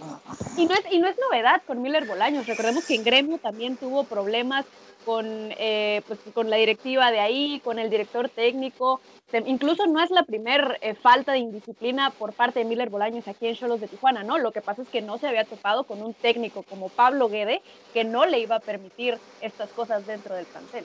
Y, 0.56 0.66
no 0.66 0.74
es, 0.74 0.82
y 0.90 0.98
no 0.98 1.08
es 1.08 1.16
novedad 1.18 1.62
con 1.66 1.82
Miller 1.82 2.06
Bolaños, 2.06 2.46
recordemos 2.46 2.84
que 2.84 2.94
en 2.94 3.04
Gremio 3.04 3.38
también 3.38 3.76
tuvo 3.76 4.04
problemas 4.04 4.66
con, 5.04 5.26
eh, 5.58 6.02
pues, 6.06 6.18
con 6.32 6.50
la 6.50 6.56
directiva 6.56 7.10
de 7.10 7.20
ahí, 7.20 7.60
con 7.64 7.78
el 7.78 7.90
director 7.90 8.28
técnico. 8.28 9.00
incluso 9.46 9.86
no 9.86 10.02
es 10.02 10.10
la 10.10 10.22
primer 10.22 10.78
eh, 10.80 10.94
falta 10.94 11.32
de 11.32 11.38
indisciplina 11.38 12.10
por 12.10 12.32
parte 12.32 12.60
de 12.60 12.64
Miller 12.64 12.90
Bolaños 12.90 13.26
aquí 13.28 13.46
en 13.46 13.56
Cholos 13.56 13.80
de 13.80 13.88
Tijuana, 13.88 14.22
¿no? 14.22 14.38
Lo 14.38 14.52
que 14.52 14.60
pasa 14.60 14.82
es 14.82 14.88
que 14.88 15.02
no 15.02 15.18
se 15.18 15.26
había 15.26 15.44
topado 15.44 15.84
con 15.84 16.02
un 16.02 16.14
técnico 16.14 16.62
como 16.62 16.88
Pablo 16.88 17.28
Guede 17.28 17.62
que 17.92 18.04
no 18.04 18.26
le 18.26 18.38
iba 18.38 18.56
a 18.56 18.60
permitir 18.60 19.18
estas 19.40 19.70
cosas 19.70 20.06
dentro 20.06 20.34
del 20.34 20.46
plantel. 20.46 20.84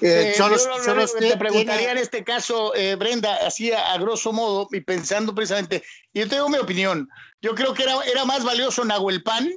Eh, 0.00 0.34
Cholos, 0.36 0.68
te 1.16 1.36
preguntaría 1.36 1.92
en 1.92 1.98
este 1.98 2.24
caso, 2.24 2.72
Brenda, 2.98 3.36
así 3.46 3.70
a, 3.72 3.96
grosso 3.98 4.32
modo, 4.32 4.66
y 4.72 4.80
pensando 4.80 5.32
precisamente, 5.32 5.84
yo 6.12 6.28
tengo 6.28 6.48
mi 6.48 6.58
opinión, 6.58 7.08
yo 7.40 7.54
creo 7.54 7.72
que 7.72 7.84
era, 7.84 8.02
era 8.02 8.24
más 8.24 8.42
valioso 8.42 8.84
Nahuel 8.84 9.22
Pan 9.22 9.48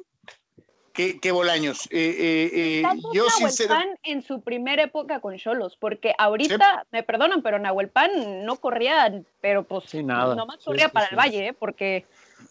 que, 0.96 1.32
Bolaños. 1.32 1.88
Eh, 1.92 2.16
eh, 2.18 2.82
eh 2.82 2.84
yo 3.14 3.28
Pan 3.68 3.90
en 4.04 4.24
su 4.24 4.42
primera 4.42 4.84
época 4.84 5.20
con 5.20 5.38
Cholos, 5.38 5.78
porque 5.80 6.14
ahorita, 6.18 6.88
me 6.92 7.04
perdonan, 7.04 7.42
pero 7.42 7.60
Nahuel 7.60 7.90
Pan 7.90 8.46
no 8.46 8.56
corría, 8.56 9.12
pero 9.42 9.64
pues 9.64 9.94
nada. 9.96 10.36
nomás 10.36 10.64
corría 10.64 10.90
para 10.90 11.08
el 11.08 11.18
Valle, 11.18 11.48
¿eh? 11.48 11.54
porque 11.54 12.06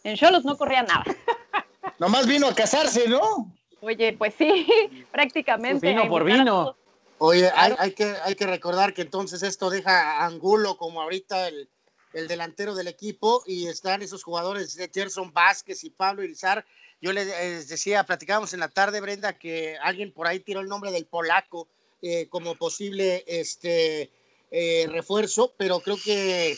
en 0.04 0.16
Cholos 0.16 0.44
no 0.44 0.56
corría 0.56 0.82
nada. 0.82 1.04
nomás 1.98 2.26
vino 2.26 2.46
a 2.46 2.54
casarse, 2.54 3.08
¿no? 3.08 3.52
Oye, 3.80 4.12
pues 4.12 4.34
sí, 4.36 4.66
prácticamente. 5.12 5.88
vino 5.88 6.08
por 6.08 6.24
vino. 6.24 6.76
Oye, 7.18 7.50
hay, 7.54 7.92
que, 7.92 8.14
hay 8.22 8.34
que 8.34 8.46
recordar 8.46 8.92
que 8.92 9.02
entonces 9.02 9.42
esto 9.42 9.70
deja 9.70 10.18
a 10.18 10.26
Angulo 10.26 10.76
como 10.76 11.00
ahorita 11.00 11.48
el, 11.48 11.70
el 12.12 12.28
delantero 12.28 12.74
del 12.74 12.88
equipo 12.88 13.42
y 13.46 13.66
están 13.66 14.02
esos 14.02 14.22
jugadores 14.22 14.74
de 14.76 14.90
Gerson 14.92 15.32
Vázquez 15.32 15.84
y 15.84 15.90
Pablo 15.90 16.22
Irizar 16.22 16.66
yo 17.00 17.12
les 17.12 17.28
eh, 17.28 17.64
decía, 17.68 18.04
platicábamos 18.04 18.54
en 18.54 18.60
la 18.60 18.68
tarde, 18.68 19.00
Brenda, 19.00 19.38
que 19.38 19.76
alguien 19.82 20.12
por 20.12 20.26
ahí 20.26 20.40
tiró 20.40 20.60
el 20.60 20.68
nombre 20.68 20.90
del 20.90 21.06
polaco 21.06 21.68
eh, 22.00 22.28
como 22.28 22.54
posible 22.54 23.24
este, 23.26 24.10
eh, 24.50 24.86
refuerzo, 24.88 25.54
pero 25.58 25.80
creo 25.80 25.98
que, 26.02 26.56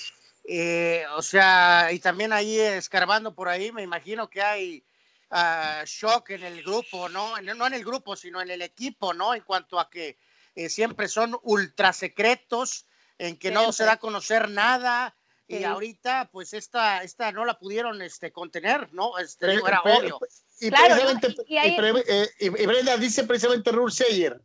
o 1.16 1.22
sea, 1.22 1.88
y 1.92 1.98
también 1.98 2.32
ahí 2.32 2.58
escarbando 2.58 3.34
por 3.34 3.48
ahí, 3.48 3.72
me 3.72 3.82
imagino 3.82 4.30
que 4.30 4.42
hay 4.42 4.84
uh, 5.30 5.84
shock 5.84 6.30
en 6.30 6.44
el 6.44 6.62
grupo, 6.62 7.08
¿no? 7.08 7.40
No 7.40 7.66
en 7.66 7.74
el 7.74 7.84
grupo, 7.84 8.14
sino 8.14 8.40
en 8.40 8.50
el 8.50 8.62
equipo, 8.62 9.14
¿no? 9.14 9.34
En 9.34 9.42
cuanto 9.42 9.80
a 9.80 9.90
que 9.90 10.16
siempre 10.68 11.08
son 11.08 11.36
ultra 11.42 11.92
secretos, 11.92 12.86
en 13.18 13.36
que 13.36 13.50
no 13.50 13.72
se 13.72 13.84
da 13.84 13.94
a 13.94 13.98
conocer 13.98 14.48
nada, 14.48 15.15
y 15.48 15.64
ahorita 15.64 16.28
pues 16.32 16.52
esta, 16.54 17.02
esta 17.02 17.32
no 17.32 17.44
la 17.44 17.58
pudieron 17.58 18.02
este, 18.02 18.32
contener, 18.32 18.92
¿no? 18.92 19.18
Este, 19.18 19.54
era 19.54 19.80
obvio. 19.82 20.18
Y, 20.60 20.70
precisamente, 20.70 21.34
eh, 21.48 22.28
y, 22.40 22.48
Brenda 22.48 22.96
dice 22.96 23.24
precisamente 23.24 23.70
Rul 23.70 23.92
Seyer, 23.92 24.40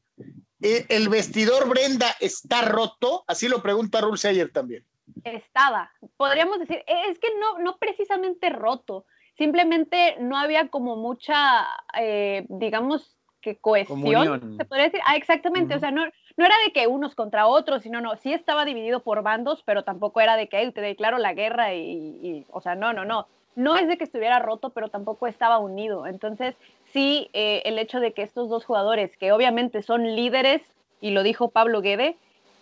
eh, 0.62 0.86
¿el 0.90 1.10
vestidor 1.10 1.68
Brenda 1.68 2.16
está 2.20 2.64
roto? 2.64 3.24
Así 3.28 3.48
lo 3.48 3.62
pregunta 3.62 4.02
Rul 4.02 4.18
Seyer 4.18 4.52
también. 4.52 4.86
Estaba, 5.24 5.92
podríamos 6.18 6.60
decir, 6.60 6.84
e, 6.86 7.10
es 7.10 7.20
que 7.20 7.30
no, 7.40 7.60
no 7.60 7.78
precisamente 7.78 8.50
roto, 8.50 9.06
simplemente 9.38 10.18
no 10.20 10.38
había 10.38 10.68
como 10.68 10.96
mucha, 10.96 11.68
eh, 12.00 12.46
digamos, 12.50 13.18
que 13.42 13.58
cohesión, 13.58 14.58
se 14.58 14.66
podría 14.66 14.86
decir. 14.86 15.02
Ah, 15.06 15.16
exactamente, 15.16 15.76
o 15.76 15.80
sea, 15.80 15.92
no, 15.92 16.04
no 16.38 16.46
era 16.46 16.56
de 16.66 16.72
que 16.72 16.88
unos 16.88 17.16
contra 17.16 17.48
otros, 17.48 17.84
sino, 17.84 18.02
no, 18.02 18.16
sí 18.18 18.34
estaba 18.34 18.66
dividido 18.66 19.02
por 19.02 19.24
bandos, 19.24 19.64
pero 19.66 19.84
tampoco 19.84 20.22
era 20.22 20.36
de 20.36 20.48
que 20.48 20.62
él 20.62 20.74
te 20.74 20.82
declaro 20.82 21.18
la 21.18 21.34
guerra 21.34 21.74
y, 21.74 22.46
o 22.52 22.62
sea, 22.62 22.76
no, 22.76 22.94
no, 22.94 23.06
no. 23.06 23.28
No 23.56 23.76
es 23.76 23.88
de 23.88 23.98
que 23.98 24.06
estuviera 24.06 24.40
roto, 24.40 24.70
pero 24.70 24.90
tampoco 24.90 25.28
estaba 25.28 25.60
unido. 25.60 26.08
Entonces, 26.08 26.56
sí, 26.94 27.30
eh, 27.34 27.62
el 27.66 27.80
hecho 27.80 28.00
de 28.00 28.14
que 28.14 28.22
estos 28.22 28.50
dos 28.50 28.64
jugadores, 28.64 29.18
que 29.18 29.34
obviamente 29.34 29.82
son 29.82 30.16
líderes, 30.16 30.62
y 31.02 31.12
lo 31.12 31.24
dijo 31.24 31.50
Pablo 31.50 31.82
Guede, 31.82 32.16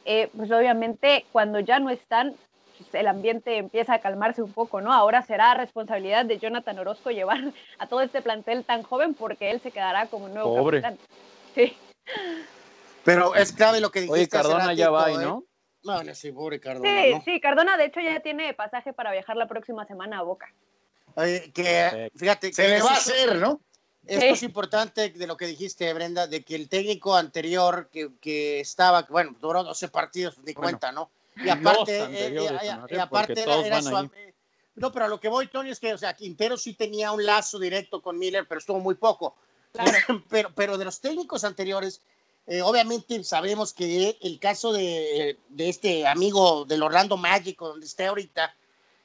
eh, 0.06 0.30
pues 0.36 0.52
obviamente 0.52 1.26
cuando 1.32 1.60
ya 1.60 1.80
no 1.80 1.92
están, 1.92 2.34
el 2.94 3.08
ambiente 3.08 3.58
empieza 3.58 3.94
a 3.94 4.00
calmarse 4.00 4.42
un 4.42 4.54
poco, 4.54 4.82
¿no? 4.82 4.94
Ahora 4.94 5.22
será 5.22 5.54
responsabilidad 5.54 6.26
de 6.26 6.40
Jonathan 6.40 6.80
Orozco 6.80 7.12
llevar 7.12 7.40
a 7.78 7.88
todo 7.88 8.02
este 8.02 8.22
plantel 8.22 8.64
tan 8.64 8.82
joven 8.84 9.14
porque 9.14 9.52
él 9.52 9.60
se 9.60 9.72
quedará 9.72 10.08
como 10.08 10.30
nuevo 10.30 10.56
Pobre. 10.56 10.82
capitán. 10.82 11.06
Sí. 11.54 11.76
Pero 13.10 13.34
es 13.34 13.52
clave 13.54 13.80
lo 13.80 13.90
que 13.92 14.02
dijiste. 14.02 14.20
Oye, 14.20 14.28
Cardona 14.30 14.74
ya 14.74 14.92
va, 14.92 15.10
¿no? 15.10 15.44
No, 15.84 16.04
no, 16.04 16.14
sí, 16.14 16.32
pobre 16.32 16.60
Cardona. 16.60 17.02
Sí, 17.02 17.22
sí, 17.26 17.42
Cardona 17.42 17.76
de 17.76 17.86
hecho 17.86 18.02
ya 18.02 18.20
tiene 18.20 18.54
pasaje 18.54 18.94
para 18.94 19.12
viajar 19.12 19.36
la 19.36 19.48
próxima 19.48 19.86
semana 19.88 20.20
a 20.20 20.22
Boca. 20.22 20.54
Oye, 21.16 21.52
que 21.52 22.12
fíjate. 22.16 22.54
Se 22.54 22.68
le 22.68 22.82
va 22.82 22.92
a 22.92 22.94
hacer, 22.94 23.38
¿no? 23.38 23.60
Esto 24.06 24.26
es 24.26 24.44
importante 24.44 25.10
de 25.10 25.28
lo 25.28 25.38
que 25.38 25.48
dijiste, 25.48 25.92
Brenda, 25.94 26.28
de 26.28 26.44
que 26.44 26.56
el 26.56 26.70
técnico 26.70 27.16
anterior 27.16 27.90
que, 27.92 28.12
que 28.22 28.60
estaba, 28.60 29.08
bueno, 29.10 29.36
duró 29.40 29.64
12 29.64 29.88
partidos, 29.90 30.38
ni 30.40 30.54
cuenta, 30.54 30.92
¿no? 30.92 31.10
Y 31.36 31.50
aparte, 31.50 32.06
eh, 32.10 32.36
y, 32.90 32.96
aparte 32.96 33.44
era, 33.44 33.82
su, 33.82 34.10
No, 34.76 34.92
pero 34.92 35.06
a 35.06 35.08
lo 35.08 35.20
que 35.20 35.30
voy, 35.30 35.48
Tony, 35.48 35.70
es 35.70 35.80
que, 35.80 35.94
o 35.94 35.98
sea, 35.98 36.14
Quintero 36.14 36.58
sí 36.58 36.74
tenía 36.74 37.12
un 37.12 37.26
lazo 37.26 37.60
directo 37.60 38.02
con 38.02 38.18
Miller, 38.18 38.46
pero 38.48 38.60
estuvo 38.60 38.80
muy 38.80 38.96
poco. 38.96 39.36
pero, 40.30 40.52
pero 40.56 40.78
de 40.78 40.86
los 40.86 41.00
técnicos 41.02 41.44
anteriores, 41.44 42.02
eh, 42.50 42.64
obviamente 42.64 43.24
sabemos 43.24 43.74
que 43.74 44.18
el 44.22 44.40
caso 44.40 44.74
de, 44.74 45.38
de, 45.50 45.70
este 45.70 46.08
amigo 46.08 46.66
del 46.66 46.82
Orlando 46.82 47.16
Magic, 47.16 47.60
donde 47.60 47.86
está 47.86 48.10
ahorita, 48.10 48.56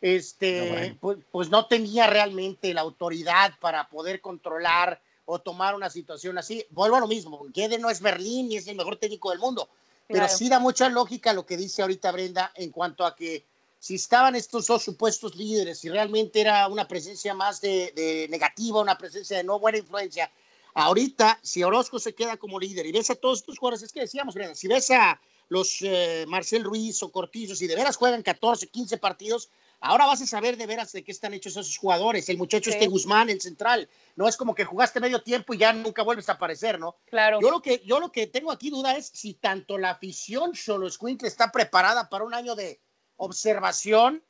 este, 0.00 0.96
pues, 0.98 1.18
pues, 1.30 1.50
no 1.50 1.66
tenía 1.66 2.06
realmente 2.06 2.72
la 2.72 2.80
autoridad 2.80 3.52
para 3.60 3.86
poder 3.88 4.22
controlar 4.22 5.00
o 5.26 5.38
tomar 5.38 5.74
una 5.74 5.90
situación 5.90 6.38
así. 6.38 6.64
Vuelvo 6.70 6.96
a 6.96 7.00
lo 7.00 7.06
mismo, 7.06 7.44
Guede 7.52 7.78
no 7.78 7.90
es 7.90 8.00
Berlín 8.00 8.48
ni 8.48 8.56
es 8.56 8.66
el 8.66 8.76
mejor 8.76 8.96
técnico 8.96 9.30
del 9.30 9.38
mundo, 9.40 9.68
pero 10.08 10.26
sí 10.28 10.48
da 10.48 10.58
mucha 10.58 10.88
lógica 10.88 11.34
lo 11.34 11.44
que 11.44 11.58
dice 11.58 11.82
ahorita 11.82 12.12
Brenda 12.12 12.50
en 12.54 12.70
cuanto 12.70 13.04
a 13.04 13.14
que 13.14 13.44
si 13.78 13.96
estaban 13.96 14.34
estos 14.34 14.66
dos 14.66 14.82
supuestos 14.82 15.36
líderes 15.36 15.84
y 15.84 15.90
realmente 15.90 16.40
era 16.40 16.66
una 16.68 16.88
presencia 16.88 17.34
más 17.34 17.60
de, 17.60 18.26
negativa, 18.30 18.80
una 18.80 18.96
presencia 18.96 19.36
de 19.36 19.44
no 19.44 19.58
buena 19.58 19.76
influencia, 19.76 20.30
ahorita 20.74 21.38
si 21.42 21.62
Orozco 21.62 21.98
se 21.98 22.14
queda 22.14 22.36
como 22.36 22.60
líder 22.60 22.86
y 22.86 22.92
ves 22.92 23.10
a 23.10 23.14
todos 23.14 23.38
estos 23.38 23.58
jugadores, 23.58 23.82
es 23.82 23.92
que 23.92 24.00
decíamos, 24.00 24.34
si 24.54 24.68
ves 24.68 24.90
a 24.90 25.20
los 25.48 25.82
eh, 25.82 26.24
Marcel 26.26 26.64
Ruiz 26.64 27.02
o 27.02 27.12
Cortillo, 27.12 27.54
si 27.54 27.66
de 27.66 27.76
veras 27.76 27.96
juegan 27.96 28.22
14, 28.22 28.68
15 28.68 28.98
partidos, 28.98 29.50
ahora 29.80 30.06
vas 30.06 30.22
a 30.22 30.26
saber 30.26 30.56
de 30.56 30.66
veras 30.66 30.92
de 30.92 31.04
qué 31.04 31.12
están 31.12 31.34
hechos 31.34 31.52
esos 31.52 31.76
jugadores. 31.76 32.28
El 32.28 32.38
muchacho 32.38 32.70
este 32.70 32.86
Guzmán, 32.86 33.30
el 33.30 33.40
central, 33.40 33.88
no 34.16 34.26
es 34.26 34.36
como 34.36 34.54
que 34.54 34.64
jugaste 34.64 35.00
medio 35.00 35.22
tiempo 35.22 35.54
y 35.54 35.58
ya 35.58 35.72
nunca 35.72 36.02
vuelves 36.02 36.28
a 36.28 36.32
aparecer, 36.32 36.78
¿no? 36.78 36.96
Claro. 37.06 37.40
Yo 37.40 37.50
lo 37.50 37.60
que, 37.60 37.82
yo 37.84 38.00
lo 38.00 38.10
que 38.10 38.26
tengo 38.26 38.50
aquí 38.50 38.70
duda 38.70 38.96
es 38.96 39.06
si 39.06 39.34
tanto 39.34 39.78
la 39.78 39.90
afición 39.90 40.54
Solo 40.54 40.88
está 40.88 41.52
preparada 41.52 42.08
para 42.08 42.24
un 42.24 42.34
año 42.34 42.54
de 42.54 42.80
observación 43.16 44.22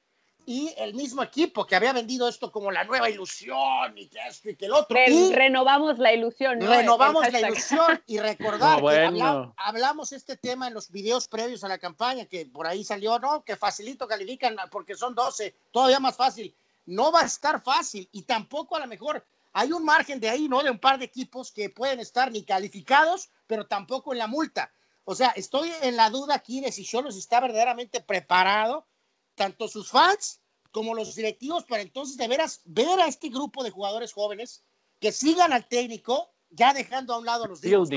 y 0.47 0.75
el 0.79 0.95
mismo 0.95 1.23
equipo 1.23 1.67
que 1.67 1.77
había 1.77 1.93
vendido 1.93 2.29
esto 2.29 2.53
como 2.53 2.71
la 2.71 2.85
nueva 2.85 3.11
ilusión 3.11 3.97
y 3.97 4.09
que 4.09 4.19
esto 4.29 4.51
y 4.51 4.57
que 4.57 4.67
el 4.67 4.73
otro. 4.73 4.97
renovamos 5.33 5.99
la 5.99 6.13
ilusión. 6.13 6.59
¿no? 6.59 6.69
Renovamos 6.69 7.31
la 7.33 7.41
ilusión 7.41 8.03
y 8.07 8.19
recordar 8.21 8.81
que 8.81 9.53
hablamos 9.57 10.13
este 10.13 10.37
tema 10.37 10.69
en 10.69 10.75
los 10.75 10.91
videos 10.91 11.29
previos 11.29 11.65
a 11.65 11.69
la 11.69 11.79
campaña, 11.79 12.27
que 12.27 12.47
por 12.47 12.67
ahí 12.67 12.85
salió, 12.85 13.19
no, 13.19 13.45
que 13.45 13.57
facilito 13.57 14.07
califican 14.07 14.57
porque 14.71 14.95
son 14.95 15.15
12, 15.15 15.55
todavía 15.71 16.01
más 16.01 16.17
fácil. 16.17 16.55
No 16.87 17.11
va 17.11 17.21
a 17.21 17.27
estar 17.27 17.63
fácil 17.63 18.09
y 18.13 18.23
tampoco 18.23 18.77
a 18.77 18.81
lo 18.81 18.87
mejor 18.87 19.25
hay 19.53 19.73
un 19.73 19.85
margen 19.85 20.21
de 20.21 20.29
ahí, 20.29 20.49
¿no? 20.49 20.63
De 20.63 20.71
un 20.71 20.79
par 20.79 20.99
de 20.99 21.05
equipos 21.05 21.53
que 21.53 21.71
pueden 21.71 22.01
estar 22.01 22.31
ni 22.31 22.45
calificados 22.45 23.31
pero 23.47 23.67
tampoco 23.67 24.13
en 24.13 24.19
la 24.19 24.27
multa. 24.27 24.73
O 25.05 25.15
sea, 25.15 25.29
estoy 25.37 25.71
en 25.83 25.97
la 25.97 26.11
duda 26.11 26.35
aquí 26.35 26.61
de 26.61 26.73
si 26.73 26.85
Cholos 26.85 27.17
está 27.17 27.41
verdaderamente 27.41 28.01
preparado, 28.01 28.87
tanto 29.35 29.69
sus 29.69 29.91
fans 29.91 30.41
como 30.71 30.95
los 30.95 31.15
directivos, 31.15 31.65
para 31.65 31.83
entonces 31.83 32.17
de 32.17 32.27
veras 32.27 32.61
ver 32.65 33.01
a 33.01 33.07
este 33.07 33.29
grupo 33.29 33.63
de 33.63 33.71
jugadores 33.71 34.13
jóvenes 34.13 34.65
que 35.01 35.13
sigan 35.13 35.53
al 35.53 35.67
técnico, 35.67 36.31
ya 36.51 36.73
dejando 36.73 37.15
a 37.15 37.19
un 37.19 37.27
lado 37.27 37.45
a 37.45 37.49
los 37.49 37.61
divos, 37.61 37.91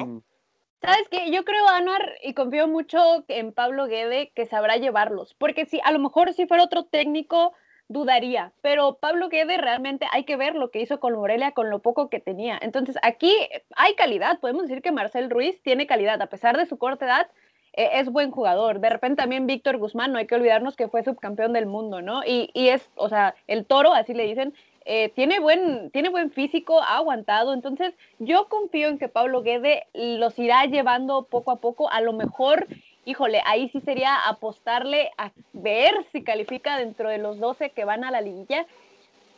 ¿Sabes 0.80 1.08
qué? 1.10 1.32
Yo 1.32 1.44
creo, 1.44 1.68
Anuar, 1.68 2.18
y 2.22 2.36
confío 2.36 2.68
mucho 2.68 3.26
en 3.30 3.52
Pablo 3.52 3.88
Guede, 3.88 4.32
que 4.36 4.46
sabrá 4.46 4.78
llevarlos. 4.78 5.34
Porque 5.34 5.66
si 5.66 5.82
a 5.84 5.92
lo 5.92 5.98
mejor 5.98 6.34
si 6.34 6.46
fuera 6.46 6.64
otro 6.64 6.86
técnico, 6.86 7.54
dudaría. 7.88 8.54
Pero 8.62 8.98
Pablo 9.00 9.30
Guede 9.30 9.58
realmente 9.58 10.06
hay 10.12 10.24
que 10.24 10.36
ver 10.36 10.54
lo 10.56 10.70
que 10.70 10.82
hizo 10.82 11.00
con 11.00 11.14
Morelia 11.14 11.54
con 11.54 11.72
lo 11.72 11.80
poco 11.80 12.10
que 12.10 12.20
tenía. 12.20 12.60
Entonces, 12.62 12.96
aquí 13.02 13.34
hay 13.76 13.96
calidad. 13.96 14.40
Podemos 14.40 14.68
decir 14.68 14.84
que 14.84 14.92
Marcel 14.92 15.32
Ruiz 15.32 15.62
tiene 15.64 15.88
calidad. 15.88 16.22
A 16.22 16.28
pesar 16.28 16.58
de 16.58 16.68
su 16.68 16.78
corta 16.78 17.06
edad, 17.06 17.32
es 17.78 18.10
buen 18.10 18.32
jugador. 18.32 18.80
De 18.80 18.90
repente 18.90 19.22
también 19.22 19.48
Víctor 19.48 19.78
Guzmán, 19.78 20.12
no 20.12 20.18
hay 20.18 20.28
que 20.28 20.36
olvidarnos 20.36 20.76
que 20.76 20.88
fue 20.88 21.04
subcampeón 21.04 21.54
del 21.54 21.68
mundo, 21.68 22.02
¿no? 22.02 22.24
Y, 22.26 22.50
y 22.54 22.70
es, 22.70 22.90
o 22.96 23.08
sea, 23.08 23.36
el 23.48 23.66
toro, 23.66 23.94
así 23.94 24.14
le 24.14 24.26
dicen, 24.26 24.54
eh, 24.90 25.10
tiene, 25.10 25.42
buen, 25.42 25.92
tiene 25.92 26.08
buen 26.08 26.32
físico, 26.32 26.82
ha 26.82 26.96
aguantado, 26.96 27.54
entonces 27.54 27.94
yo 28.20 28.48
confío 28.48 28.88
en 28.88 28.98
que 28.98 29.10
Pablo 29.10 29.44
Guede 29.44 29.86
los 29.94 30.40
irá 30.40 30.64
llevando 30.64 31.24
poco 31.24 31.52
a 31.52 31.58
poco, 31.58 31.92
a 31.92 32.00
lo 32.00 32.14
mejor, 32.14 32.68
híjole, 33.04 33.42
ahí 33.46 33.68
sí 33.68 33.82
sería 33.82 34.16
apostarle 34.16 35.12
a 35.18 35.32
ver 35.52 35.94
si 36.14 36.24
califica 36.24 36.78
dentro 36.78 37.10
de 37.10 37.18
los 37.18 37.38
12 37.38 37.72
que 37.72 37.84
van 37.84 38.06
a 38.06 38.12
la 38.12 38.22
liguilla. 38.22 38.66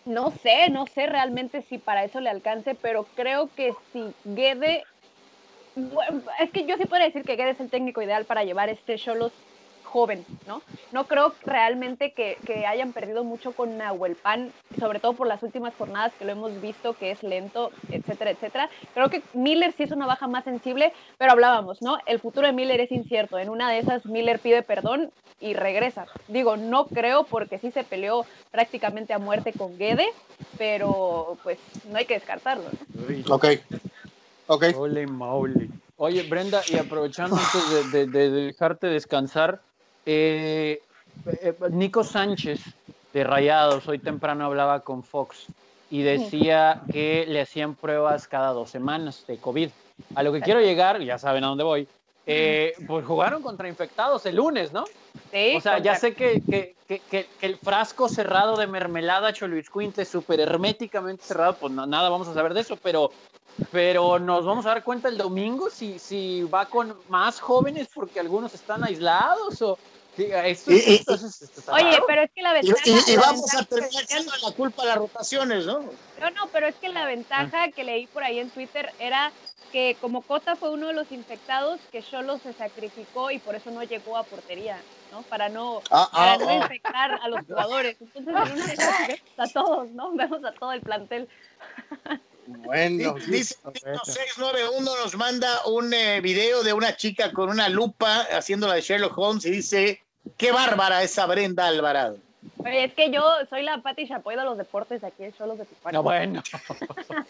No 0.06 0.30
sé, 0.30 0.70
no 0.70 0.86
sé 0.86 1.08
realmente 1.08 1.64
si 1.64 1.80
para 1.80 2.04
eso 2.04 2.20
le 2.20 2.30
alcance, 2.30 2.76
pero 2.76 3.08
creo 3.16 3.50
que 3.56 3.74
si 3.92 4.14
Guede, 4.26 4.84
es 6.40 6.50
que 6.52 6.66
yo 6.66 6.78
sí 6.78 6.86
puedo 6.86 7.04
decir 7.04 7.24
que 7.24 7.36
Guede 7.36 7.52
es 7.52 7.60
el 7.60 7.70
técnico 7.70 8.02
ideal 8.02 8.26
para 8.26 8.44
llevar 8.44 8.70
este 8.70 8.98
Cholos 8.98 9.32
joven, 9.90 10.24
¿no? 10.48 10.62
No 10.92 11.08
creo 11.08 11.34
realmente 11.44 12.12
que, 12.12 12.38
hayan 12.68 12.94
perdido 12.94 13.24
mucho 13.24 13.54
con 13.54 13.78
Nahuel 13.78 14.16
Pan, 14.16 14.52
sobre 14.80 15.00
todo 15.00 15.14
por 15.14 15.28
las 15.28 15.42
últimas 15.42 15.74
jornadas 15.76 16.14
que 16.18 16.26
lo 16.26 16.32
hemos 16.32 16.62
visto 16.62 16.94
que 16.94 17.12
es 17.12 17.24
lento, 17.24 17.72
etcétera, 17.92 18.32
etcétera. 18.32 18.70
Creo 18.94 19.10
que 19.10 19.24
Miller 19.34 19.74
sí 19.76 19.84
es 19.84 19.92
una 19.92 20.06
baja 20.06 20.28
más 20.28 20.44
sensible, 20.44 20.94
pero 21.18 21.32
hablábamos, 21.32 21.82
¿no? 21.82 21.98
El 22.06 22.20
futuro 22.20 22.46
de 22.46 22.54
Miller 22.54 22.80
es 22.82 22.92
incierto. 22.92 23.40
En 23.40 23.50
una 23.50 23.72
de 23.72 23.80
esas 23.80 24.06
Miller 24.06 24.40
pide 24.40 24.62
perdón 24.62 25.12
y 25.42 25.54
regresa. 25.54 26.06
Digo, 26.28 26.58
no 26.58 26.86
creo 26.86 27.24
porque 27.24 27.58
sí 27.58 27.72
se 27.72 27.84
peleó 27.84 28.26
prácticamente 28.52 29.14
a 29.14 29.20
muerte 29.20 29.54
con 29.54 29.78
Guede, 29.78 30.08
pero 30.58 31.38
pues 31.44 31.58
no 31.90 31.98
hay 31.98 32.06
que 32.06 32.16
descartarlo. 32.16 32.66
¿no? 32.94 33.36
Ok. 33.36 33.46
Ok. 34.52 34.64
Oye, 35.98 36.24
Brenda, 36.24 36.62
y 36.68 36.78
aprovechando 36.78 37.36
antes 37.36 38.12
de 38.12 38.30
dejarte 38.30 38.88
descansar, 38.88 39.62
eh, 40.08 40.82
eh, 41.44 41.54
Nico 41.70 42.04
Sánchez 42.04 42.60
de 43.14 43.24
Rayados, 43.24 43.88
hoy 43.88 44.00
temprano 44.00 44.46
hablaba 44.46 44.80
con 44.80 45.04
Fox 45.04 45.46
y 45.92 46.02
decía 46.02 46.82
que 46.92 47.26
le 47.28 47.42
hacían 47.42 47.76
pruebas 47.76 48.28
cada 48.28 48.54
dos 48.54 48.72
semanas 48.72 49.24
de 49.28 49.38
COVID. 49.38 49.70
A 50.16 50.24
lo 50.24 50.34
que 50.34 50.42
quiero 50.42 50.62
llegar, 50.62 51.00
ya 51.02 51.20
saben 51.20 51.44
a 51.44 51.48
dónde 51.48 51.64
voy, 51.64 51.88
eh, 52.26 52.74
pues 52.88 53.06
jugaron 53.06 53.42
contra 53.42 53.68
infectados 53.68 54.26
el 54.26 54.36
lunes, 54.36 54.72
¿no? 54.72 54.86
Sí. 55.32 55.56
O 55.58 55.62
sea, 55.62 55.80
ya 55.80 55.96
sé 55.96 56.14
que, 56.14 56.42
que, 56.42 56.76
que, 57.00 57.28
el 57.42 57.58
frasco 57.58 58.08
cerrado 58.08 58.58
de 58.58 58.68
mermelada 58.68 59.34
Choluiscuinte, 59.34 60.06
súper 60.06 60.40
herméticamente 60.40 61.24
cerrado, 61.24 61.56
pues 61.56 61.74
nada 61.74 62.10
vamos 62.10 62.28
a 62.28 62.34
saber 62.34 62.54
de 62.54 62.62
eso, 62.62 62.78
pero, 62.78 63.12
pero 63.72 64.20
nos 64.20 64.46
vamos 64.46 64.66
a 64.66 64.70
dar 64.70 64.84
cuenta 64.84 65.08
el 65.08 65.18
domingo 65.18 65.70
si, 65.70 65.98
si 66.00 66.44
va 66.44 66.68
con 66.68 66.96
más 67.10 67.40
jóvenes 67.40 67.90
porque 67.94 68.20
algunos 68.20 68.54
están 68.54 68.84
aislados 68.84 69.62
o, 69.62 69.78
Oye, 70.18 72.00
pero 72.08 72.22
es 72.24 72.32
que 72.32 72.42
la 72.42 72.54
ventaja. 72.54 72.82
Y, 72.86 73.16
vamos 73.16 73.54
a 73.56 73.64
terminar 73.64 74.04
echando 74.04 74.32
la 74.44 74.52
culpa 74.52 74.84
a 74.84 74.86
las 74.88 74.98
rotaciones, 74.98 75.66
¿no? 75.66 75.80
No, 76.20 76.30
no, 76.32 76.48
pero 76.52 76.68
es 76.68 76.76
que 76.76 76.90
la 76.90 77.06
ventaja 77.06 77.72
que 77.72 77.84
leí 77.84 78.08
por 78.08 78.24
ahí 78.24 78.40
en 78.40 78.50
Twitter 78.50 78.92
era 79.00 79.32
que 79.72 79.98
como 80.02 80.22
Cota 80.22 80.56
fue 80.56 80.70
uno 80.70 80.88
de 80.88 80.94
los 80.94 81.12
infectados, 81.12 81.80
que 81.92 82.02
solo 82.02 82.40
se 82.40 82.54
sacrificó 82.54 83.32
y 83.32 83.40
por 83.40 83.56
eso 83.56 83.72
no 83.72 83.84
llegó 83.84 84.18
a 84.18 84.24
portería, 84.24 84.82
¿no? 85.12 85.22
Para 85.24 85.50
no, 85.50 85.82
ah, 85.92 86.10
ah, 86.12 86.18
para 86.18 86.38
no 86.38 86.50
ah. 86.50 86.56
infectar 86.56 87.20
a 87.22 87.28
los 87.28 87.46
jugadores. 87.46 87.98
Entonces, 88.16 88.80
a 89.38 89.48
todos, 89.48 89.90
¿no? 89.92 90.12
Vemos 90.14 90.44
a 90.44 90.52
todo 90.54 90.74
el 90.74 90.82
plantel. 90.82 91.28
Bueno, 92.48 93.14
dice 93.28 93.56
691 93.74 94.82
nos 94.82 95.16
manda 95.16 95.66
un 95.68 95.94
eh, 95.94 96.20
video 96.20 96.64
de 96.64 96.74
una 96.74 96.96
chica 96.96 97.32
con 97.32 97.50
una 97.50 97.70
lupa 97.70 98.22
haciendo 98.32 98.68
la 98.68 98.76
de 98.76 98.82
Sherlock 98.82 99.16
Holmes 99.16 99.46
y 99.46 99.52
dice 99.52 100.02
Qué 100.38 100.52
bárbara 100.52 101.04
esa 101.04 101.26
Brenda 101.26 101.68
Alvarado. 101.68 102.18
Es 102.66 102.94
que 102.94 103.12
yo 103.12 103.22
soy 103.50 103.64
la 103.64 103.82
Pati 103.82 104.08
Chapoy 104.08 104.36
de 104.36 104.44
los 104.44 104.58
deportes 104.58 105.04
aquí 105.04 105.24
en 105.24 105.34
los 105.40 105.58
de 105.58 105.66
Tijuana. 105.66 105.98
No, 105.98 106.04
bueno. 106.04 106.44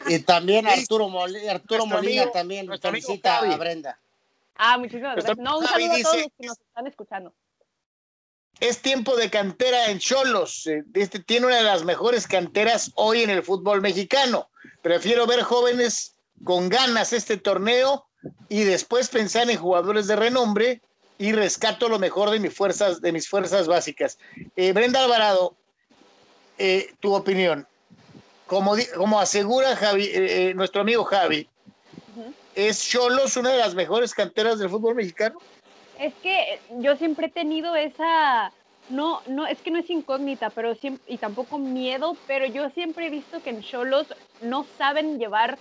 y 0.07 0.19
también 0.19 0.67
Arturo, 0.67 1.09
Arturo 1.49 1.85
Molina 1.85 2.31
también 2.31 2.69
felicita 2.79 3.39
a 3.39 3.57
Brenda. 3.57 3.99
Ah, 4.55 4.77
muchísimas 4.77 5.15
gracias. 5.15 5.37
No, 5.37 5.59
un 5.59 5.65
saludo 5.65 5.93
a 5.93 6.01
todos 6.01 6.15
los 6.17 6.31
que 6.37 6.47
nos 6.47 6.59
están 6.59 6.87
escuchando. 6.87 7.33
Es 8.59 8.81
tiempo 8.81 9.15
de 9.15 9.29
cantera 9.29 9.89
en 9.89 9.99
Cholos. 9.99 10.67
Eh, 10.67 10.83
este 10.93 11.19
tiene 11.19 11.45
una 11.45 11.57
de 11.57 11.63
las 11.63 11.85
mejores 11.85 12.27
canteras 12.27 12.91
hoy 12.95 13.23
en 13.23 13.29
el 13.29 13.41
fútbol 13.41 13.81
mexicano. 13.81 14.49
Prefiero 14.81 15.25
ver 15.25 15.43
jóvenes 15.43 16.17
con 16.43 16.67
ganas 16.67 17.13
este 17.13 17.37
torneo 17.37 18.05
y 18.49 18.63
después 18.63 19.07
pensar 19.07 19.49
en 19.49 19.57
jugadores 19.57 20.07
de 20.07 20.17
renombre 20.17 20.81
y 21.19 21.34
rescato 21.34 21.89
lo 21.89 21.99
mejor 21.99 22.32
de 22.32 22.39
mis 22.39 22.55
fuerzas, 22.55 23.01
de 23.01 23.12
mis 23.12 23.27
fuerzas 23.27 23.67
básicas. 23.67 24.17
Eh, 24.55 24.71
Brenda 24.71 25.03
Alvarado, 25.03 25.53
eh, 26.58 26.93
tu 27.01 27.13
opinión. 27.13 27.67
Como, 28.47 28.75
como 28.95 29.19
asegura 29.19 29.75
Javi, 29.75 30.10
eh, 30.12 30.53
nuestro 30.55 30.82
amigo 30.82 31.03
Javi, 31.03 31.47
¿es 32.55 32.82
Cholos 32.88 33.38
una 33.38 33.51
de 33.51 33.58
las 33.58 33.75
mejores 33.75 34.13
canteras 34.15 34.58
del 34.58 34.69
fútbol 34.69 34.95
mexicano? 34.95 35.39
Es 35.99 36.13
que 36.23 36.60
yo 36.79 36.95
siempre 36.95 37.27
he 37.27 37.29
tenido 37.29 37.75
esa, 37.75 38.51
no, 38.89 39.21
no, 39.27 39.45
es 39.45 39.60
que 39.60 39.71
no 39.71 39.77
es 39.77 39.89
incógnita, 39.89 40.49
pero 40.49 40.73
siempre, 40.75 41.03
y 41.13 41.17
tampoco 41.17 41.60
miedo, 41.60 42.15
pero 42.27 42.45
yo 42.45 42.69
siempre 42.69 43.08
he 43.08 43.10
visto 43.10 43.43
que 43.43 43.49
en 43.49 43.62
Cholos 43.62 44.08
no 44.41 44.65
saben 44.77 45.19
llevar 45.19 45.60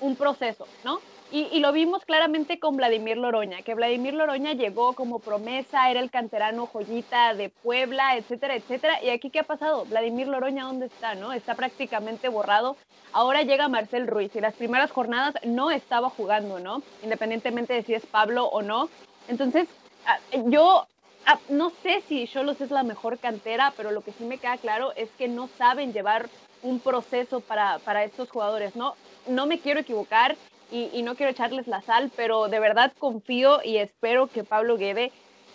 un 0.00 0.14
proceso, 0.14 0.66
¿no? 0.84 1.00
Y, 1.32 1.60
lo 1.60 1.70
vimos 1.70 2.04
claramente 2.04 2.58
con 2.58 2.76
Vladimir 2.76 3.16
Loroña, 3.16 3.62
que 3.62 3.74
Vladimir 3.74 4.14
Loroña 4.14 4.52
llegó 4.52 4.94
como 4.94 5.20
promesa, 5.20 5.88
era 5.88 6.00
el 6.00 6.10
canterano 6.10 6.66
joyita 6.66 7.34
de 7.34 7.50
Puebla, 7.50 8.16
etcétera, 8.16 8.56
etcétera. 8.56 9.00
Y 9.00 9.10
aquí, 9.10 9.30
¿qué 9.30 9.38
ha 9.38 9.44
pasado? 9.44 9.84
Vladimir 9.84 10.26
Loroña, 10.26 10.64
¿dónde 10.64 10.86
está? 10.86 11.14
no 11.14 11.32
Está 11.32 11.54
prácticamente 11.54 12.28
borrado. 12.28 12.76
Ahora 13.12 13.42
llega 13.42 13.68
Marcel 13.68 14.08
Ruiz 14.08 14.34
y 14.34 14.40
las 14.40 14.54
primeras 14.54 14.90
jornadas 14.90 15.34
no 15.44 15.70
estaba 15.70 16.10
jugando, 16.10 16.58
¿no? 16.58 16.82
Independientemente 17.04 17.74
de 17.74 17.84
si 17.84 17.94
es 17.94 18.04
Pablo 18.06 18.46
o 18.46 18.62
no. 18.62 18.88
Entonces, 19.28 19.68
ah, 20.06 20.18
yo 20.46 20.88
ah, 21.26 21.38
no 21.48 21.70
sé 21.84 22.02
si 22.08 22.26
Cholos 22.26 22.60
es 22.60 22.72
la 22.72 22.82
mejor 22.82 23.20
cantera, 23.20 23.72
pero 23.76 23.92
lo 23.92 24.00
que 24.00 24.10
sí 24.10 24.24
me 24.24 24.38
queda 24.38 24.56
claro 24.58 24.92
es 24.96 25.08
que 25.12 25.28
no 25.28 25.48
saben 25.58 25.92
llevar 25.92 26.28
un 26.62 26.80
proceso 26.80 27.38
para, 27.38 27.78
para 27.78 28.02
estos 28.02 28.28
jugadores, 28.30 28.74
¿no? 28.74 28.96
No 29.28 29.46
me 29.46 29.60
quiero 29.60 29.78
equivocar 29.78 30.36
y, 30.70 31.02
no 31.02 31.14
quiero 31.14 31.32
echarles 31.32 31.66
la 31.66 31.82
sal, 31.82 32.10
pero 32.16 32.48
de 32.48 32.60
verdad 32.60 32.92
confío 32.98 33.60
y 33.64 33.78
espero 33.78 34.28
que 34.28 34.44
Pablo 34.44 34.76
Guede 34.76 35.12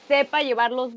sepa 0.07 0.41
llevarlos 0.41 0.91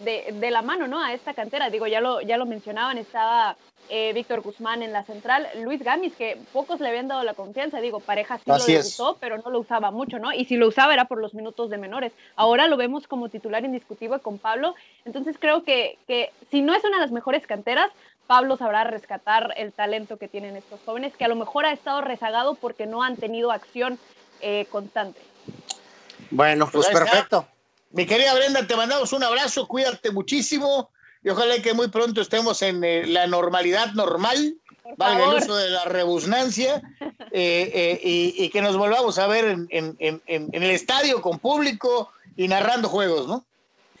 de, 0.00 0.50
la 0.50 0.62
mano, 0.62 0.88
¿no? 0.88 1.02
A 1.02 1.12
esta 1.12 1.34
cantera. 1.34 1.70
Digo, 1.70 1.86
ya 1.86 2.00
lo, 2.00 2.20
ya 2.20 2.36
lo 2.36 2.46
mencionaban, 2.46 2.98
estaba 2.98 3.56
eh, 3.88 4.12
Víctor 4.14 4.40
Guzmán 4.40 4.82
en 4.82 4.92
la 4.92 5.04
central, 5.04 5.46
Luis 5.62 5.82
Gamis, 5.82 6.14
que 6.14 6.38
pocos 6.52 6.80
le 6.80 6.88
habían 6.88 7.08
dado 7.08 7.24
la 7.24 7.34
confianza, 7.34 7.80
digo, 7.80 8.00
pareja 8.00 8.38
sí 8.38 8.44
lo 8.46 8.80
usó, 8.80 9.16
pero 9.20 9.38
no 9.38 9.50
lo 9.50 9.60
usaba 9.60 9.90
mucho, 9.90 10.18
¿no? 10.18 10.32
Y 10.32 10.44
si 10.44 10.56
lo 10.56 10.68
usaba 10.68 10.94
era 10.94 11.06
por 11.06 11.20
los 11.20 11.34
minutos 11.34 11.68
de 11.68 11.78
menores. 11.78 12.12
Ahora 12.36 12.68
lo 12.68 12.76
vemos 12.76 13.06
como 13.06 13.28
titular 13.28 13.64
indiscutible 13.64 14.20
con 14.20 14.38
Pablo, 14.38 14.74
entonces 15.04 15.36
creo 15.38 15.62
que, 15.64 15.98
que 16.06 16.30
si 16.50 16.62
no 16.62 16.74
es 16.74 16.84
una 16.84 16.96
de 16.96 17.02
las 17.02 17.12
mejores 17.12 17.46
canteras, 17.46 17.90
Pablo 18.26 18.56
sabrá 18.56 18.84
rescatar 18.84 19.52
el 19.56 19.72
talento 19.72 20.16
que 20.16 20.28
tienen 20.28 20.56
estos 20.56 20.80
jóvenes, 20.84 21.16
que 21.16 21.24
a 21.24 21.28
lo 21.28 21.36
mejor 21.36 21.66
ha 21.66 21.72
estado 21.72 22.00
rezagado 22.00 22.54
porque 22.54 22.86
no 22.86 23.02
han 23.02 23.16
tenido 23.16 23.50
acción 23.50 23.98
eh, 24.40 24.66
constante. 24.70 25.20
Bueno, 26.30 26.68
pues, 26.70 26.86
pues 26.86 27.00
perfecto. 27.00 27.46
Mi 27.90 28.06
querida 28.06 28.34
Brenda, 28.34 28.66
te 28.66 28.74
mandamos 28.74 29.12
un 29.12 29.22
abrazo, 29.22 29.68
cuídate 29.68 30.10
muchísimo 30.10 30.90
y 31.22 31.28
ojalá 31.28 31.60
que 31.60 31.74
muy 31.74 31.88
pronto 31.88 32.20
estemos 32.20 32.62
en 32.62 32.82
eh, 32.82 33.06
la 33.06 33.26
normalidad 33.26 33.92
normal, 33.92 34.54
valga 34.96 35.30
el 35.30 35.42
uso 35.42 35.54
de 35.54 35.70
la 35.70 35.84
rebusnancia, 35.84 36.82
eh, 37.32 38.00
y, 38.02 38.48
que 38.50 38.62
nos 38.62 38.76
volvamos 38.76 39.18
a 39.18 39.26
ver 39.26 39.44
en, 39.44 39.68
en, 39.70 40.22
el 40.26 40.70
estadio 40.70 41.20
con 41.22 41.38
público 41.38 42.10
y 42.36 42.48
narrando 42.48 42.88
juegos, 42.88 43.28
¿no? 43.28 43.44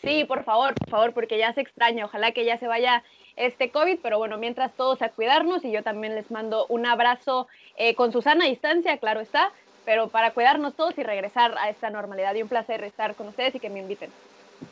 Sí, 0.02 0.24
por 0.24 0.42
favor, 0.42 0.74
por 0.74 0.90
favor, 0.90 1.14
porque 1.14 1.38
ya 1.38 1.52
se 1.54 1.60
extraña, 1.60 2.06
ojalá 2.06 2.32
que 2.32 2.44
ya 2.44 2.58
se 2.58 2.66
vaya 2.66 3.04
este 3.46 3.70
COVID, 3.70 3.98
pero 4.02 4.18
bueno, 4.18 4.38
mientras 4.38 4.72
todos 4.72 5.02
a 5.02 5.08
cuidarnos 5.08 5.64
y 5.64 5.72
yo 5.72 5.82
también 5.82 6.14
les 6.14 6.30
mando 6.30 6.66
un 6.68 6.86
abrazo 6.86 7.48
eh, 7.76 7.94
con 7.94 8.12
Susana 8.12 8.44
a 8.44 8.48
distancia, 8.48 8.96
claro 8.98 9.20
está, 9.20 9.50
pero 9.84 10.08
para 10.08 10.32
cuidarnos 10.32 10.74
todos 10.74 10.96
y 10.98 11.02
regresar 11.02 11.56
a 11.58 11.68
esta 11.68 11.90
normalidad. 11.90 12.34
Y 12.34 12.42
un 12.42 12.48
placer 12.48 12.84
estar 12.84 13.14
con 13.14 13.28
ustedes 13.28 13.54
y 13.54 13.60
que 13.60 13.70
me 13.70 13.80
inviten. 13.80 14.10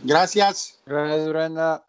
Gracias. 0.03 0.81
Gracias, 0.87 1.29
Brenda. 1.29 1.83